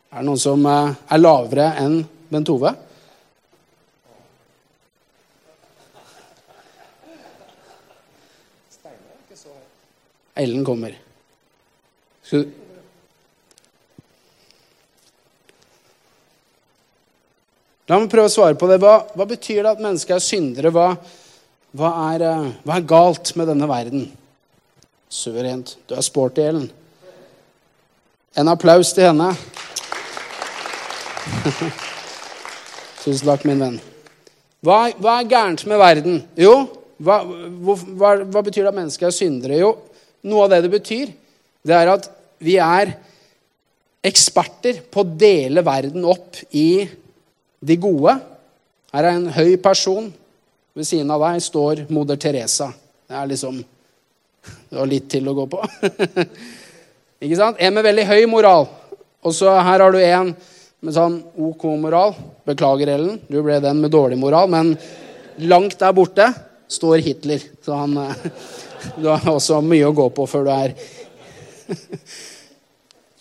[0.09, 1.99] Er det noen som eh, er lavere enn
[2.31, 2.73] Bent Ove?
[10.39, 10.95] Ellen kommer.
[12.23, 12.68] Skal du
[17.89, 18.77] La meg prøve å svare på det.
[18.83, 20.73] Hva, hva betyr det at mennesker er syndere?
[20.75, 20.91] Hva,
[21.73, 24.03] hva, er, eh, hva, er, galt med denne verden?
[25.09, 25.73] Suverent.
[25.89, 26.69] Du er sporty, Ellen.
[28.37, 29.31] En applaus til henne.
[33.03, 33.81] Tusen takk, min venn.
[34.61, 36.21] Hva, hva, er gærent med verden?
[36.37, 36.55] Jo,
[37.01, 39.63] hva, hva betyr det at mennesker er syndere?
[39.63, 39.73] Jo,
[40.29, 41.09] noe av det det betyr,
[41.65, 42.13] det er at
[42.45, 42.93] vi er
[44.05, 46.85] eksperter på å dele verden opp i
[47.61, 48.15] de gode.
[48.95, 50.09] Her er en høy person.
[50.79, 52.71] Ved siden av deg står moder Teresa.
[53.09, 53.59] Det er liksom
[54.71, 55.59] Du har litt til å gå på.
[57.25, 57.59] Ikke sant?
[57.59, 58.69] En med veldig høy moral.
[59.27, 60.31] Og så her har du en
[60.79, 62.15] med sånn OK moral.
[62.47, 64.47] Beklager, Ellen, du ble den med dårlig moral.
[64.53, 64.77] Men
[65.51, 66.31] langt der borte
[66.71, 67.43] står Hitler.
[67.65, 67.99] Så han
[68.97, 70.75] Du har også mye å gå på før du er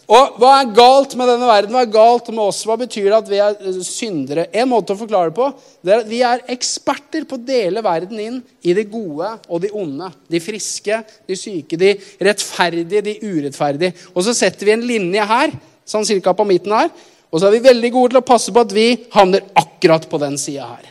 [0.08, 1.74] Og hva er galt med denne verden?
[1.76, 2.62] Hva er galt med oss?
[2.64, 4.46] Hva betyr det at vi er syndere?
[4.56, 5.50] En måte å forklare det på
[5.84, 9.66] det er at vi er eksperter på å dele verden inn i det gode og
[9.66, 10.08] de onde.
[10.32, 11.92] De friske, de syke, de
[12.24, 13.98] rettferdige, de urettferdige.
[14.14, 15.52] Og så setter vi en linje her,
[15.84, 16.88] sånn cirka på midten her.
[17.28, 20.22] Og så er vi veldig gode til å passe på at vi havner akkurat på
[20.24, 20.88] den sida her.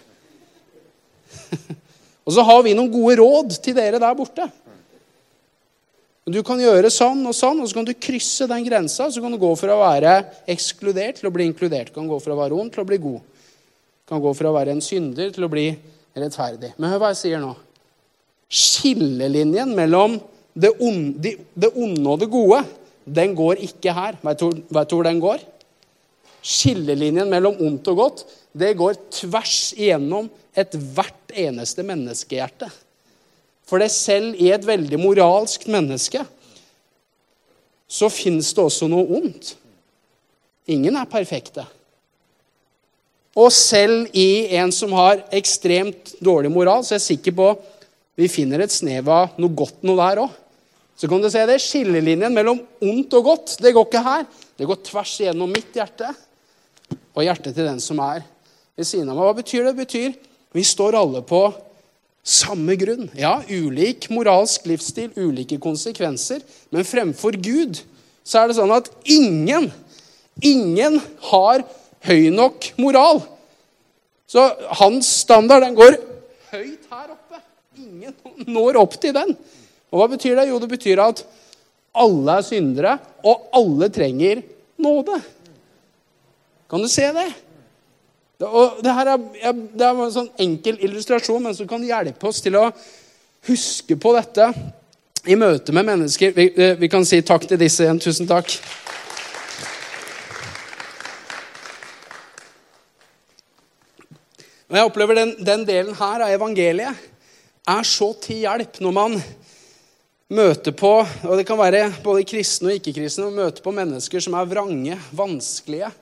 [2.28, 4.50] Og så har vi noen gode råd til dere der borte.
[6.26, 9.06] Du kan gjøre sånn og sånn, og så kan du krysse den grensa.
[9.14, 10.14] Så kan du gå fra å være
[10.50, 11.92] ekskludert til å bli inkludert.
[11.92, 13.20] Du kan gå fra å være ond til å bli god.
[13.22, 15.68] Du kan gå fra å være en synder til å bli
[16.18, 16.72] rettferdig.
[16.76, 17.52] Men hør hva jeg sier nå.
[18.50, 20.16] Skillelinjen mellom
[20.56, 22.62] det onde, det onde og det gode,
[23.06, 24.18] den går ikke her.
[24.26, 25.44] Vet du hvor den går?
[26.46, 30.26] Skillelinjen mellom ondt og godt, det går tvers igjennom
[30.58, 32.70] ethvert eneste menneskehjerte.
[33.66, 36.22] For det selv i et veldig moralsk menneske
[37.86, 39.54] så fins det også noe ondt.
[40.70, 41.62] Ingen er perfekte.
[43.36, 47.50] Og selv i en som har ekstremt dårlig moral, så er jeg sikker på
[48.16, 50.36] vi finner et snev av noe godt noe der òg.
[50.96, 51.58] Så kan du se det.
[51.60, 54.24] Skillelinjen mellom ondt og godt det går ikke her.
[54.56, 56.08] Det går tvers igjennom mitt hjerte
[57.12, 58.22] og hjertet til den som er
[58.76, 59.28] ved siden av meg.
[59.28, 59.74] Hva betyr det?
[59.74, 60.16] Det betyr
[60.56, 61.42] vi står alle på
[62.26, 63.06] samme grunn.
[63.14, 66.42] Ja, ulik moralsk livsstil, ulike konsekvenser.
[66.74, 67.80] Men fremfor Gud
[68.26, 69.70] så er det sånn at ingen,
[70.42, 70.98] ingen
[71.30, 71.62] har
[72.06, 73.22] høy nok moral.
[74.26, 74.42] Så
[74.80, 75.94] hans standard den går
[76.50, 77.40] høyt her oppe.
[77.78, 78.16] Ingen
[78.50, 79.36] når opp til den.
[79.92, 80.48] Og hva betyr det?
[80.50, 81.22] Jo, det betyr at
[81.96, 84.42] alle er syndere, og alle trenger
[84.82, 85.20] nåde.
[86.68, 87.28] Kan du se det?
[88.44, 89.20] Og det, her er,
[89.72, 92.66] det er en sånn enkel illustrasjon, men som kan hjelpe oss til å
[93.48, 94.50] huske på dette
[95.26, 96.34] i møte med mennesker.
[96.36, 98.00] Vi, eh, vi kan si takk til disse igjen.
[98.02, 98.58] Tusen takk.
[104.66, 107.04] Og jeg opplever den, den delen her av evangeliet
[107.66, 109.14] er så til hjelp når man
[110.34, 114.48] møter på og det kan være både kristne og ikke-kristne, møter på mennesker som er
[114.50, 115.92] vrange, vanskelige.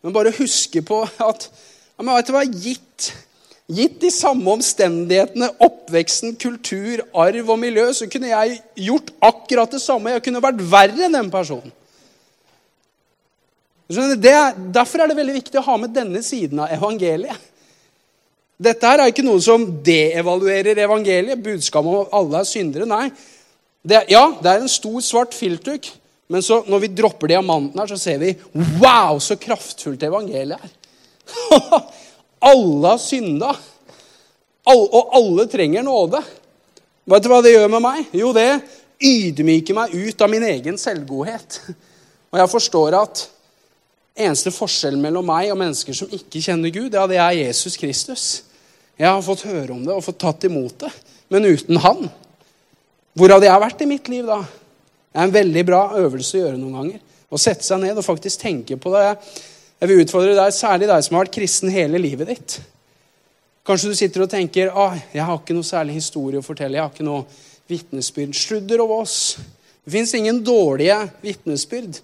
[0.00, 3.10] Men bare huske på at ja, men vet du hva, gitt,
[3.68, 9.82] gitt de samme omstendighetene, oppveksten, kultur, arv og miljø, så kunne jeg gjort akkurat det
[9.84, 10.14] samme.
[10.16, 11.74] Jeg kunne vært verre enn den personen.
[13.90, 14.32] Det,
[14.70, 17.48] derfor er det veldig viktig å ha med denne siden av evangeliet.
[18.60, 22.88] Dette her er ikke noe som deevaluerer evangeliet, budskapet om alle er syndere.
[22.88, 23.08] Nei.
[23.80, 25.88] Det, ja, det er en stor, svart filtduk.
[26.30, 28.34] Men så, når vi dropper diamanten her, så ser vi
[28.78, 30.76] Wow, så kraftfullt evangeliet er.
[32.50, 33.50] alle har synda.
[34.70, 36.20] All, og alle trenger nåde.
[37.10, 38.12] Vet du hva det gjør med meg?
[38.14, 38.46] Jo, det
[39.00, 41.58] ydmyker meg ut av min egen selvgodhet.
[42.30, 43.24] Og jeg forstår at
[44.20, 48.26] eneste forskjellen mellom meg og mennesker som ikke kjenner Gud, ja, det er Jesus Kristus.
[49.00, 50.92] Jeg har fått høre om det og fått tatt imot det.
[51.32, 52.06] Men uten han,
[53.18, 54.42] hvor hadde jeg vært i mitt liv da?
[55.10, 57.00] Det er en veldig bra øvelse å gjøre noen ganger.
[57.30, 59.06] Å sette seg ned og faktisk tenke på det.
[59.80, 62.58] Jeg vil utfordre deg, særlig deg som har vært kristen hele livet ditt.
[63.66, 66.78] Kanskje du sitter og tenker ah, jeg har ikke noe særlig historie å fortelle.
[66.78, 67.24] jeg har ikke noe
[67.70, 68.36] vitnesbyrd.
[68.38, 69.38] Sludder over oss.
[69.84, 71.98] Det fins ingen dårlige vitnesbyrd.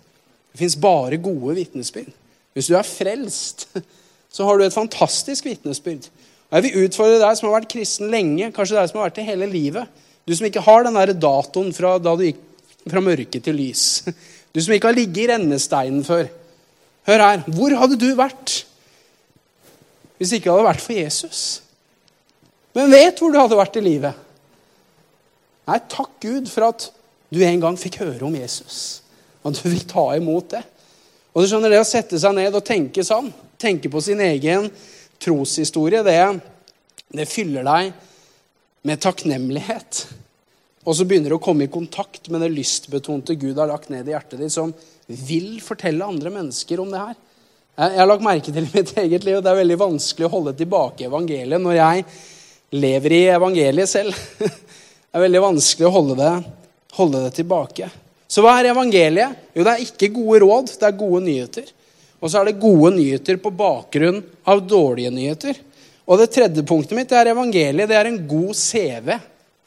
[0.53, 2.11] Det fins bare gode vitnesbyrd.
[2.57, 3.69] Hvis du er frelst,
[4.35, 6.09] så har du et fantastisk vitnesbyrd.
[6.47, 9.21] Og Jeg vil utfordre deg som har vært kristen lenge, kanskje deg som har vært
[9.21, 10.03] det hele livet.
[10.27, 12.41] Du som ikke har den der datoen fra da du gikk
[12.91, 14.05] fra mørke til lys.
[14.55, 16.31] Du som ikke har ligget i rennesteinen før.
[17.07, 17.43] Hør her.
[17.53, 18.63] Hvor hadde du vært
[20.17, 21.41] hvis ikke hadde vært for Jesus?
[22.73, 24.23] Hvem vet hvor du hadde vært i livet?
[25.67, 26.87] Nei, takk Gud for at
[27.33, 29.03] du en gang fikk høre om Jesus.
[29.45, 30.63] Og du fikk ta imot det.
[31.35, 33.29] Og du skjønner Det å sette seg ned og tenke sånn,
[33.61, 34.71] tenke på sin egen
[35.21, 36.17] troshistorie, det,
[37.13, 37.93] det fyller deg
[38.87, 40.07] med takknemlighet.
[40.87, 44.07] Og så begynner du å komme i kontakt med det lystbetonte Gud har lagt ned
[44.07, 44.71] i hjertet ditt, som
[45.07, 47.17] vil fortelle andre mennesker om det her.
[47.77, 50.33] Jeg har lagt merke til i mitt eget liv, og det er veldig vanskelig å
[50.33, 52.05] holde tilbake evangeliet når jeg
[52.79, 54.23] lever i evangeliet selv.
[55.17, 56.31] Det er veldig vanskelig å holde det,
[56.93, 57.87] holde det tilbake.
[58.29, 59.47] Så hva er evangeliet?
[59.57, 61.71] Jo, det er ikke gode råd, det er gode nyheter.
[62.21, 65.57] Og så er det gode nyheter på bakgrunn av dårlige nyheter.
[66.05, 67.89] Og det tredje punktet mitt er evangeliet.
[67.89, 69.09] Det er en god CV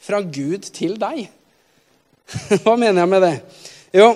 [0.00, 1.26] fra Gud til deg.
[2.64, 3.34] Hva mener jeg med det?
[4.00, 4.12] Jo,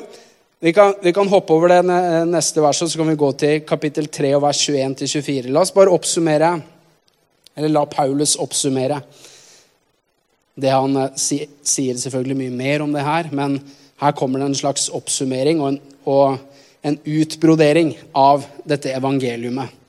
[0.64, 1.82] vi kan, vi kan hoppe over det
[2.30, 5.50] neste verset, så kan vi gå til kapittel 3 og vers 21-24.
[5.52, 6.54] La oss bare oppsummere,
[7.54, 9.02] eller la Paulus oppsummere.
[10.54, 13.58] Det han eh, sier selvfølgelig mye mer om det her, men
[14.00, 16.38] her kommer det en slags oppsummering og en, og
[16.84, 19.80] en utbrodering av dette evangeliumet.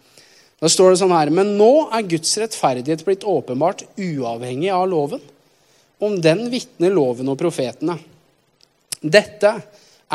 [0.60, 5.24] Da står det sånn her Men nå er Guds rettferdighet blitt åpenbart uavhengig av loven.
[6.04, 7.98] Om den vitner loven og profetene.
[9.00, 9.52] Dette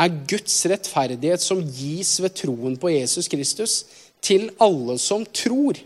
[0.01, 3.81] er Guds rettferdighet som gis ved troen på Jesus Kristus
[4.23, 5.79] til alle som tror.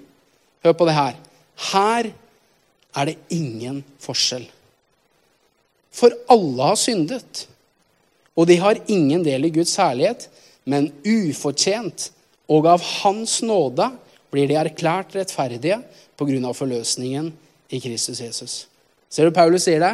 [0.66, 1.18] Hør på det her.
[1.72, 2.12] Her
[2.96, 4.46] er det ingen forskjell.
[5.96, 7.46] For alle har syndet,
[8.36, 10.28] og de har ingen del i Guds herlighet,
[10.68, 12.10] men ufortjent
[12.52, 13.88] og av Hans nåde
[14.34, 15.80] blir de erklært rettferdige
[16.18, 17.32] på grunn av forløsningen
[17.72, 18.56] i Kristus Jesus.
[19.16, 19.94] Ser du Paulus sier det?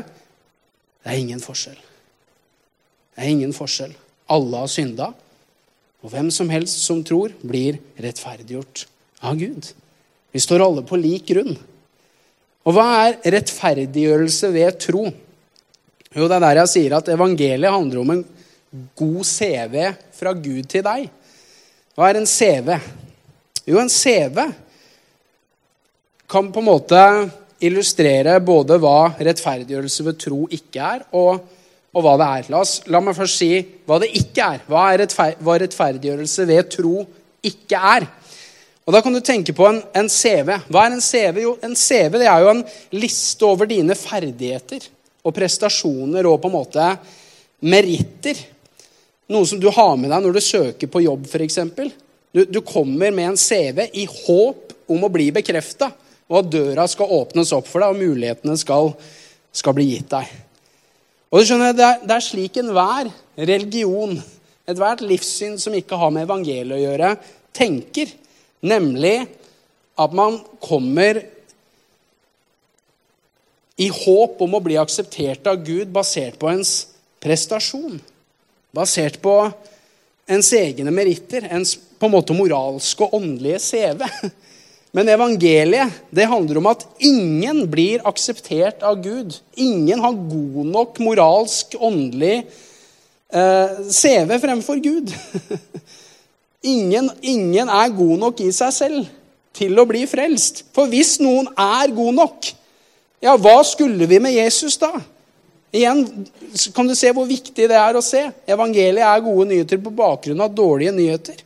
[1.02, 1.78] Det er ingen forskjell.
[1.78, 3.92] Det er ingen forskjell.
[4.34, 5.12] Alle har synda,
[6.02, 8.88] og hvem som helst som tror, blir rettferdiggjort
[9.30, 9.68] av Gud.
[10.34, 11.54] Vi står alle på lik grunn.
[12.66, 15.04] Og hva er rettferdiggjørelse ved tro?
[16.12, 18.24] Jo, det er der jeg sier at evangeliet handler om en
[18.98, 19.78] god CV
[20.18, 21.06] fra Gud til deg.
[21.94, 22.74] Hva er en CV?
[23.70, 24.42] Jo, en CV
[26.32, 27.00] kan på en måte
[27.66, 31.42] illustrere både hva rettferdiggjørelse ved tro ikke er, og,
[31.94, 32.50] og hva det er.
[32.54, 33.52] La, oss, la, meg først si
[33.88, 34.64] hva det ikke er.
[34.70, 37.06] Hva, er rettfer, hva rettferdiggjørelse ved tro
[37.52, 38.08] ikke er.
[38.82, 40.56] Og Da kan du tenke på en, en, CV.
[40.72, 41.44] Hva er en CV?
[41.46, 42.64] Jo, en CV det er jo en
[42.98, 44.88] liste over dine ferdigheter
[45.22, 46.88] og prestasjoner og på en måte
[47.62, 48.40] meritter.
[49.32, 51.60] Noe som du har med deg når du søker på jobb, f.eks.
[52.32, 55.92] Du, du kommer med en CV i håp om å bli bekrefta
[56.32, 58.94] og at døra skal åpnes opp for deg, og mulighetene skal,
[59.52, 60.30] skal bli gitt deg.
[61.32, 64.16] Og du skjønner, Det er, det er slik enhver religion,
[64.68, 67.12] ethvert livssyn som ikke har med evangeliet å gjøre,
[67.56, 68.12] tenker.
[68.64, 69.18] Nemlig
[70.00, 71.20] at man kommer
[73.82, 76.74] i håp om å bli akseptert av Gud basert på ens
[77.24, 78.00] prestasjon.
[78.76, 79.36] Basert på
[80.32, 84.06] ens egne meritter, ens på en måte moralske og åndelige CV.
[84.92, 89.38] Men evangeliet det handler om at ingen blir akseptert av Gud.
[89.56, 92.42] Ingen har god nok moralsk, åndelig
[93.32, 95.14] eh, CV fremfor Gud.
[96.74, 99.08] ingen, ingen er god nok i seg selv
[99.56, 100.66] til å bli frelst.
[100.76, 102.52] For hvis noen er god nok,
[103.24, 104.92] ja, hva skulle vi med Jesus da?
[105.72, 106.04] Igjen
[106.76, 108.26] kan du se hvor viktig det er å se.
[108.50, 111.40] Evangeliet er gode nyheter på bakgrunn av dårlige nyheter.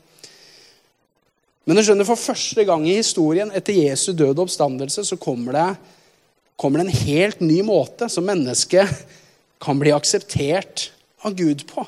[1.66, 5.70] Men du skjønner, for første gang i historien etter Jesu døde oppstandelse så kommer det,
[6.62, 8.92] kommer det en helt ny måte som mennesket
[9.62, 10.90] kan bli akseptert
[11.26, 11.86] av Gud på.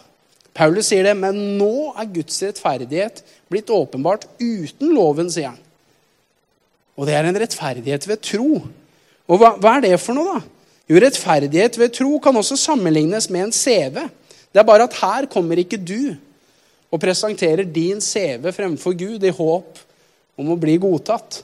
[0.58, 3.22] Paulus sier det, men nå er Guds rettferdighet
[3.52, 5.60] blitt åpenbart uten loven, sier han.
[6.98, 8.64] Og det er en rettferdighet ved tro.
[9.30, 10.56] Og hva, hva er det for noe, da?
[10.90, 14.08] Jo, rettferdighet ved tro kan også sammenlignes med en CV.
[14.50, 16.16] Det er bare at her kommer ikke du
[16.88, 19.82] og presenterer din CV fremfor Gud i håp
[20.40, 21.42] om å bli godtatt.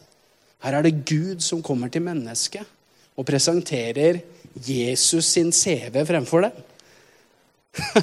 [0.63, 2.63] Her er det Gud som kommer til mennesket
[3.19, 4.21] og presenterer
[4.63, 6.61] Jesus sin CV fremfor deg.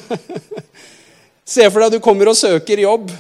[1.51, 3.11] Se for deg du kommer og søker jobb.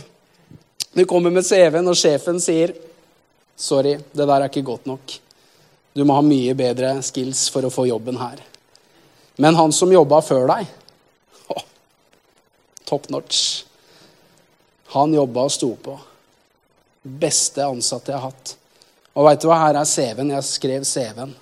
[0.95, 2.75] Du kommer med CV-en, og sjefen sier
[3.61, 5.13] Sorry, det der er ikke godt nok.
[5.95, 8.41] Du må ha mye bedre skills for å få jobben her.
[9.41, 10.71] Men han som jobba før deg
[11.55, 11.67] oh,
[12.89, 13.70] Top notch.
[14.95, 15.95] Han jobba og sto på.
[17.03, 18.57] Beste ansatte jeg har hatt.
[19.15, 20.33] Og veit du hva, her er CV-en.
[20.35, 21.33] Jeg skrev CV-en.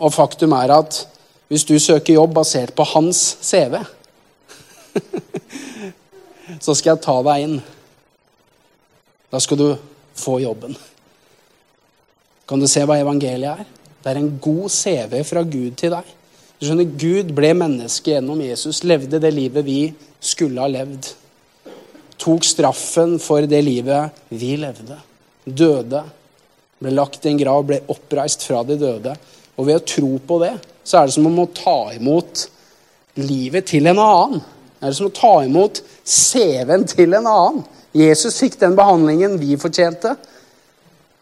[0.00, 1.04] Og faktum er at
[1.52, 3.76] hvis du søker jobb basert på hans CV,
[6.64, 7.56] så skal jeg ta deg inn.
[9.30, 9.68] Da skal du
[10.18, 10.76] få jobben.
[12.48, 13.68] Kan du se hva evangeliet er?
[14.04, 16.08] Det er en god CV fra Gud til deg.
[16.60, 19.78] Du skjønner, Gud ble menneske gjennom Jesus, levde det livet vi
[20.20, 21.12] skulle ha levd
[22.20, 24.98] tok straffen for det livet vi levde.
[25.44, 26.02] Døde.
[26.80, 29.14] Ble lagt i en grav, ble oppreist fra de døde.
[29.56, 30.54] Og ved å tro på det,
[30.84, 32.46] så er det som om å ta imot
[33.20, 34.42] livet til en annen.
[34.80, 37.62] Det er som å ta imot CV-en til en annen.
[37.94, 40.16] Jesus fikk den behandlingen vi fortjente,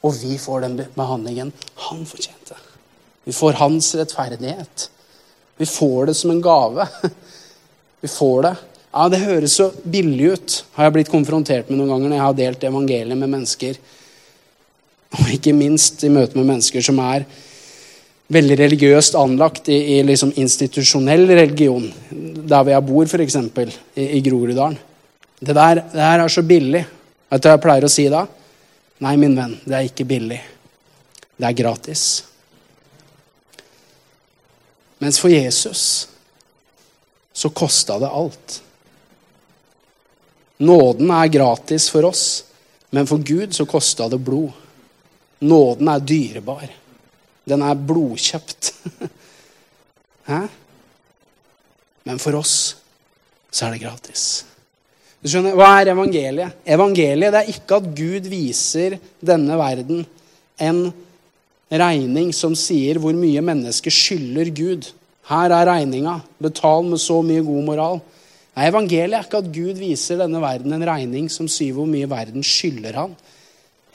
[0.03, 1.53] og vi får den behandlingen
[1.85, 2.57] han fortjente.
[3.29, 4.89] Vi får hans rettferdighet.
[5.61, 6.89] Vi får det som en gave.
[8.03, 8.51] Vi får det
[8.93, 12.27] ja, Det høres så billig ut, har jeg blitt konfrontert med noen ganger når jeg
[12.27, 13.81] har delt evangeliet med mennesker.
[15.19, 17.25] Og ikke minst i møte med mennesker som er
[18.33, 21.85] veldig religiøst anlagt i, i liksom institusjonell religion.
[22.11, 23.37] Der hvor jeg bor, f.eks.
[23.97, 24.79] I, i Groruddalen.
[25.43, 26.85] Det der, det der er så billig.
[27.33, 28.27] Vet du hva jeg pleier å si da?
[29.03, 30.39] Nei, min venn, det er ikke billig.
[31.35, 32.05] Det er gratis.
[35.03, 36.07] Mens for Jesus
[37.35, 38.61] så kosta det alt.
[40.63, 42.45] Nåden er gratis for oss,
[42.95, 44.53] men for Gud så kosta det blod.
[45.43, 46.69] Nåden er dyrebar.
[47.49, 48.71] Den er blodkjøpt.
[50.31, 50.41] Hæ?
[52.07, 52.77] Men for oss
[53.51, 54.45] så er det gratis.
[55.23, 56.59] Du skjønner, Hva er evangeliet?
[56.67, 60.05] Evangeliet det er ikke at Gud viser denne verden
[60.63, 60.81] en
[61.71, 64.89] regning som sier hvor mye mennesket skylder Gud.
[65.31, 66.19] Her er regninga.
[66.43, 68.03] Betal med så mye god moral.
[68.53, 72.09] Nei, Evangeliet er ikke at Gud viser denne verden en regning som sier hvor mye
[72.11, 73.15] verden skylder han.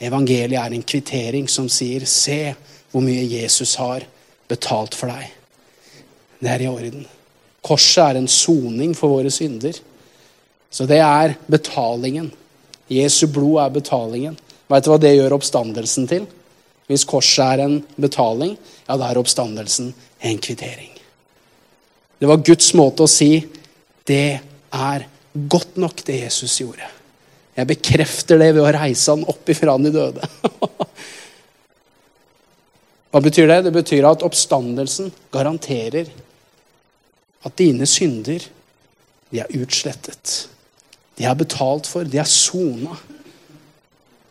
[0.01, 2.55] Evangeliet er en kvittering som sier 'se
[2.91, 4.05] hvor mye Jesus har
[4.47, 5.29] betalt for deg'.
[6.41, 7.05] Det er i orden.
[7.61, 9.73] Korset er en soning for våre synder.
[10.71, 12.31] Så det er betalingen.
[12.89, 14.37] Jesu blod er betalingen.
[14.69, 16.27] Veit du hva det gjør oppstandelsen til?
[16.87, 20.91] Hvis korset er en betaling, ja, da er oppstandelsen en kvittering.
[22.19, 23.45] Det var Guds måte å si
[24.07, 24.39] det
[24.73, 26.87] er godt nok, det Jesus gjorde.
[27.57, 30.27] Jeg bekrefter det ved å reise han opp ifra de døde.
[33.11, 33.63] Hva betyr det?
[33.65, 36.11] Det betyr at oppstandelsen garanterer
[37.47, 38.43] at dine synder,
[39.31, 40.47] de er utslettet.
[41.17, 42.93] De er betalt for, de er sona.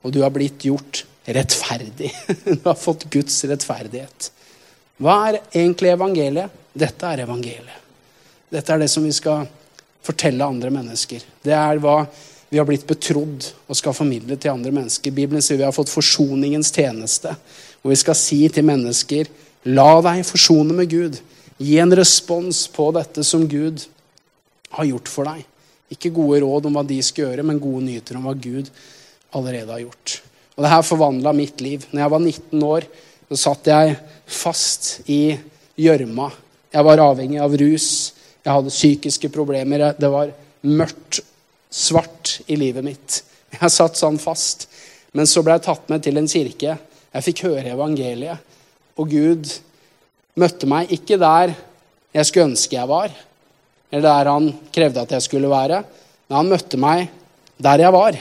[0.06, 2.12] Og du har blitt gjort rettferdig.
[2.46, 4.30] Du har fått Guds rettferdighet.
[5.02, 6.54] Hva er egentlig evangeliet?
[6.76, 7.82] Dette er evangeliet.
[8.52, 9.48] Dette er det som vi skal
[10.06, 11.24] fortelle andre mennesker.
[11.44, 11.98] Det er hva
[12.48, 15.14] vi har blitt betrodd og skal formidle til andre mennesker.
[15.14, 17.34] Bibelen sier vi har fått forsoningens tjeneste.
[17.82, 19.30] Hvor vi skal si til mennesker
[19.66, 21.18] la deg forsone med Gud.
[21.58, 23.82] Gi en respons på dette som Gud
[24.76, 25.42] har gjort for deg.
[25.92, 28.70] Ikke gode råd om hva de skal gjøre, men gode nyheter om hva Gud
[29.36, 30.20] allerede har gjort.
[30.56, 31.84] Og det her forvandla mitt liv.
[31.90, 32.86] Når jeg var 19 år,
[33.28, 33.96] så satt jeg
[34.26, 35.36] fast i
[35.76, 36.30] gjørma.
[36.72, 37.88] Jeg var avhengig av rus.
[38.46, 39.88] Jeg hadde psykiske problemer.
[39.98, 40.30] Det var
[40.62, 41.18] mørkt,
[41.70, 43.20] svart i livet mitt.
[43.60, 44.68] Jeg satt sånn fast.
[45.16, 46.74] Men så ble jeg tatt med til en kirke.
[46.76, 48.42] Jeg fikk høre evangeliet.
[49.00, 49.48] Og Gud
[50.36, 51.54] møtte meg ikke der
[52.16, 53.12] jeg skulle ønske jeg var,
[53.90, 55.82] eller der han krevde at jeg skulle være,
[56.28, 57.10] men han møtte meg
[57.60, 58.18] der jeg var.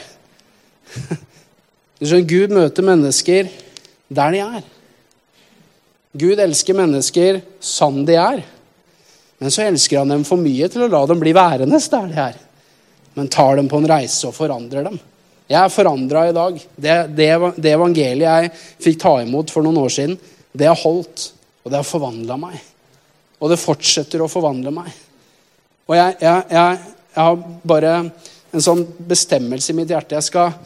[2.32, 3.48] Gud møter mennesker
[4.08, 4.66] der de er.
[6.16, 8.44] Gud elsker mennesker som de er.
[9.38, 12.22] Men så elsker han dem for mye til å la dem bli værende der de
[12.22, 12.38] er.
[13.16, 14.98] Men tar dem på en reise og forandrer dem.
[15.46, 16.56] Jeg er forandra i dag.
[16.74, 20.16] Det, det, det, evangeliet jeg fikk ta imot for noen år siden,
[20.56, 21.28] det har holdt,
[21.62, 22.56] og det har forvandla meg.
[23.38, 24.88] Og det fortsetter å forvandle meg.
[25.86, 26.80] Og jeg, jeg, jeg,
[27.12, 27.92] jeg, har bare
[28.56, 30.18] en sånn bestemmelse i mitt hjerte.
[30.18, 30.56] Jeg skal,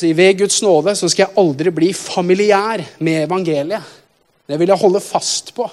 [0.00, 3.96] si, Ved Guds nåde så skal jeg aldri bli familiær med evangeliet.
[4.50, 5.68] Det vil jeg holde fast på.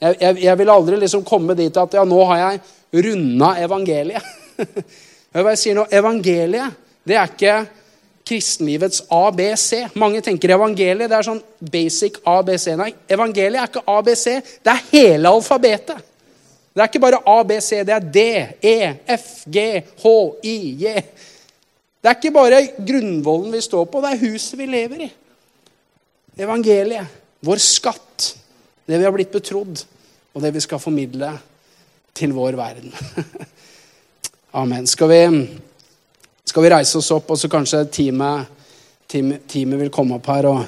[0.00, 4.32] Jeg, vil aldri liksom komme dit at ja, nå har jeg runda evangeliet.
[5.36, 7.56] Jeg sier nå, Evangeliet det er ikke
[8.26, 9.92] kristenlivets ABC.
[10.00, 12.70] Mange tenker evangeliet det er sånn basic ABC.
[12.78, 14.24] Nei, evangeliet er ikke ABC.
[14.64, 16.00] Det er hele alfabetet.
[16.76, 18.22] Det er ikke bare ABC, det er D,
[18.60, 18.78] E,
[19.14, 19.62] F, G,
[20.02, 20.10] H,
[20.44, 20.90] I, J.
[22.04, 25.08] Det er ikke bare grunnvollen vi står på, det er huset vi lever i.
[26.44, 27.14] Evangeliet,
[27.48, 28.26] vår skatt,
[28.86, 29.82] det vi har blitt betrodd,
[30.34, 31.32] og det vi skal formidle
[32.16, 32.92] til vår verden.
[34.60, 34.86] Amen.
[34.86, 35.22] Skal vi
[36.46, 38.46] skal vi reise oss opp, og så kanskje teamet,
[39.10, 40.60] team, teamet vil komme opp her og,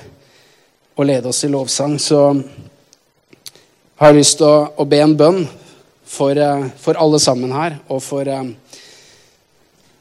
[0.96, 1.94] og, lede oss i lovsang.
[2.02, 2.18] Så
[3.96, 5.38] har jeg lyst til å, å be en bønn
[6.02, 8.50] for, eh, for, alle sammen her, og for, eh,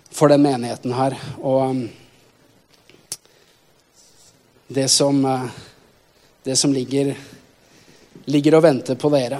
[0.09, 1.15] for den menigheten her.
[1.39, 1.85] Og eh,
[4.81, 5.21] det som,
[6.43, 7.13] det som ligger,
[8.27, 9.39] ligger og venter på dere.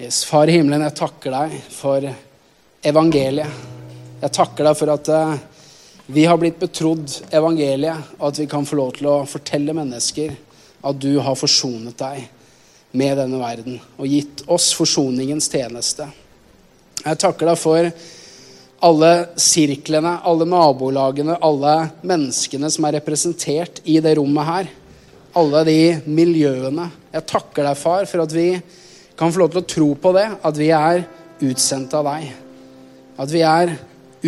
[0.00, 2.06] Yes, Far i himmelen, jeg takker deg for
[2.90, 3.66] evangeliet.
[4.20, 5.34] Jeg takker deg for at uh,
[6.10, 10.32] vi har blitt betrodd evangeliet, og at vi kan få lov til å fortelle mennesker
[10.80, 12.24] at du har forsonet deg
[12.96, 16.08] med denne verden og gitt oss forsoningens tjeneste.
[17.04, 17.90] Jeg takker deg for
[18.80, 21.74] alle sirklene, alle nabolagene, alle
[22.06, 24.70] menneskene som er representert i det rommet her.
[25.36, 26.88] Alle de miljøene.
[27.12, 28.48] Jeg takker deg, far, for at vi
[29.18, 31.04] kan få lov til å tro på det, at vi er
[31.44, 32.30] utsendt av deg.
[33.20, 33.74] At vi er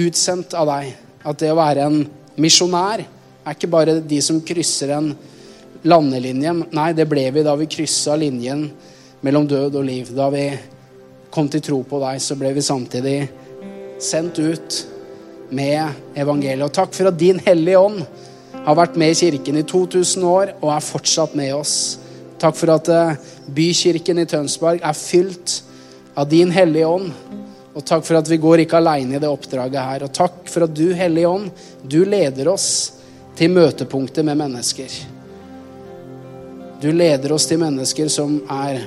[0.05, 0.93] utsendt av deg.
[1.25, 2.03] At det å være en
[2.37, 5.13] misjonær er ikke bare de som krysser en
[5.89, 6.55] landelinje.
[6.77, 8.69] Nei, det ble vi da vi kryssa linjen
[9.25, 10.13] mellom død og liv.
[10.15, 10.45] Da vi
[11.33, 13.17] kom til tro på deg, så ble vi samtidig
[14.03, 14.79] sendt ut
[15.53, 16.65] med evangeliet.
[16.67, 18.03] Og takk for at din Hellige Ånd
[18.63, 21.77] har vært med i kirken i 2000 år og er fortsatt med oss.
[22.43, 23.19] Takk for at eh,
[23.55, 25.61] bykirken i Tønsberg er fylt
[26.19, 27.13] av din Hellige Ånd.
[27.73, 30.05] Og takk for at vi går ikke aleine i det oppdraget her.
[30.07, 31.49] Og takk for at du, Hellige Ånd,
[31.83, 32.69] du leder oss
[33.39, 34.93] til møtepunktet med mennesker.
[36.83, 38.83] Du leder oss til mennesker som er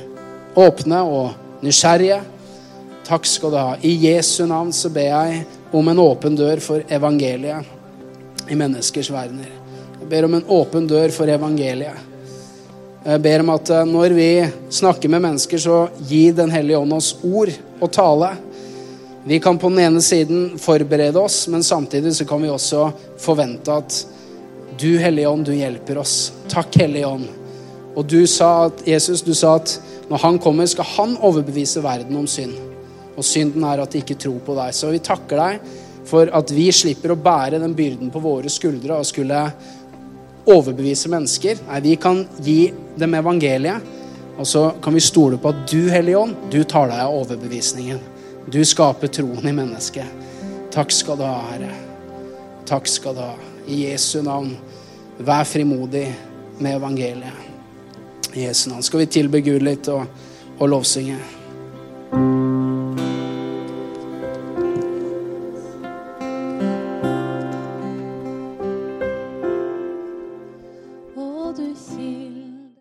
[0.59, 2.19] åpne og nysgjerrige.
[3.05, 3.75] Takk skal du ha.
[3.81, 5.43] I Jesu navn så ber jeg
[5.75, 9.51] om en åpen dør for evangeliet i menneskers verdener.
[9.99, 12.13] Jeg ber om en åpen dør for evangeliet.
[13.05, 14.29] Jeg ber om at eh, når vi
[14.73, 18.31] snakker med mennesker, så gi Den hellige ånd oss ord og tale.
[19.25, 22.89] Vi kan på den ene siden forberede oss, men samtidig så kan vi også
[23.21, 24.01] forvente at
[24.77, 26.33] du, Hellige Ånd, du hjelper oss.
[26.51, 27.25] Takk, Hellige Ånd.
[27.95, 29.77] Og du sa at, Jesus, du sa at
[30.09, 32.53] når han kommer, skal han overbevise verden om synd.
[33.15, 34.75] Og synden er at de ikke tror på deg.
[34.75, 35.73] Så vi takker deg
[36.05, 39.41] for at vi slipper å bære den byrden på våre skuldre og skulle
[40.45, 41.61] overbevise mennesker.
[41.69, 42.59] Nei, vi kan gi
[42.99, 43.93] dem evangeliet,
[44.35, 48.01] og så kan vi stole på at du, Hellige Ånd, du tar deg av overbevisningen.
[48.51, 50.23] Du skaper troen i mennesket.
[50.75, 51.71] Takk skal du ha, Herre.
[52.67, 53.33] Takk skal du ha.
[53.65, 54.51] I Jesu navn,
[55.17, 56.05] vær frimodig
[56.59, 57.41] med evangeliet.
[58.35, 60.03] I Jesu navn skal vi tilbe Gud litt og,
[60.59, 61.17] og lovsynge.